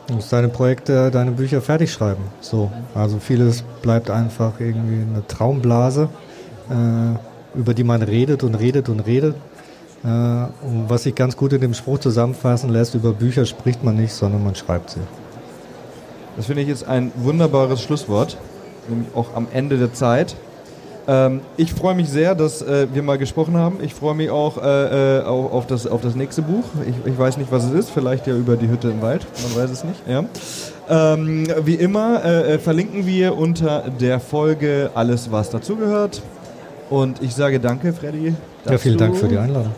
Du 0.07 0.15
musst 0.15 0.31
deine 0.31 0.49
Projekte, 0.49 1.09
deine 1.09 1.31
Bücher 1.31 1.61
fertig 1.61 1.91
schreiben. 1.91 2.23
So. 2.39 2.71
Also 2.93 3.17
vieles 3.17 3.63
bleibt 3.81 4.11
einfach 4.11 4.59
irgendwie 4.59 5.01
eine 5.01 5.25
Traumblase, 5.27 6.09
über 6.69 7.73
die 7.73 7.83
man 7.83 8.01
redet 8.01 8.43
und 8.43 8.55
redet 8.55 8.89
und 8.89 9.01
redet. 9.01 9.35
Äh, 10.03 10.07
und 10.07 10.85
was 10.87 11.03
sich 11.03 11.15
ganz 11.15 11.35
gut 11.35 11.53
in 11.53 11.61
dem 11.61 11.73
Spruch 11.73 11.99
zusammenfassen 11.99 12.69
lässt, 12.69 12.93
über 12.95 13.11
Bücher 13.11 13.45
spricht 13.45 13.83
man 13.83 13.95
nicht, 13.95 14.13
sondern 14.13 14.43
man 14.43 14.55
schreibt 14.55 14.91
sie. 14.91 14.99
Das 16.37 16.47
finde 16.47 16.61
ich 16.61 16.67
jetzt 16.67 16.87
ein 16.87 17.11
wunderbares 17.15 17.81
Schlusswort, 17.81 18.37
nämlich 18.87 19.07
auch 19.15 19.33
am 19.35 19.47
Ende 19.51 19.77
der 19.77 19.93
Zeit. 19.93 20.35
Ähm, 21.07 21.41
ich 21.57 21.73
freue 21.73 21.95
mich 21.95 22.09
sehr, 22.09 22.35
dass 22.35 22.61
äh, 22.61 22.87
wir 22.93 23.03
mal 23.03 23.17
gesprochen 23.17 23.55
haben. 23.55 23.77
Ich 23.81 23.93
freue 23.93 24.15
mich 24.15 24.29
auch 24.29 24.57
äh, 24.61 25.19
äh, 25.19 25.23
auf, 25.23 25.51
auf, 25.53 25.67
das, 25.67 25.87
auf 25.87 26.01
das 26.01 26.15
nächste 26.15 26.41
Buch. 26.41 26.63
Ich, 26.87 27.11
ich, 27.11 27.17
weiß 27.17 27.37
nicht, 27.37 27.51
was 27.51 27.65
es 27.65 27.71
ist. 27.71 27.89
Vielleicht 27.91 28.27
ja 28.27 28.35
über 28.35 28.57
die 28.57 28.67
Hütte 28.67 28.89
im 28.89 29.01
Wald. 29.01 29.25
Man 29.43 29.63
weiß 29.63 29.71
es 29.71 29.83
nicht. 29.83 30.01
Ja. 30.07 30.25
Ähm, 30.87 31.47
wie 31.63 31.75
immer 31.75 32.23
äh, 32.23 32.53
äh, 32.53 32.59
verlinken 32.59 33.05
wir 33.05 33.37
unter 33.37 33.85
der 33.99 34.19
Folge 34.19 34.91
alles, 34.93 35.31
was 35.31 35.49
dazugehört. 35.49 36.21
Und 36.89 37.21
ich 37.21 37.33
sage 37.33 37.59
danke, 37.59 37.93
Freddy. 37.93 38.33
Ja, 38.65 38.77
vielen 38.77 38.97
Dank 38.97 39.17
für 39.17 39.27
die 39.27 39.37
Einladung. 39.37 39.73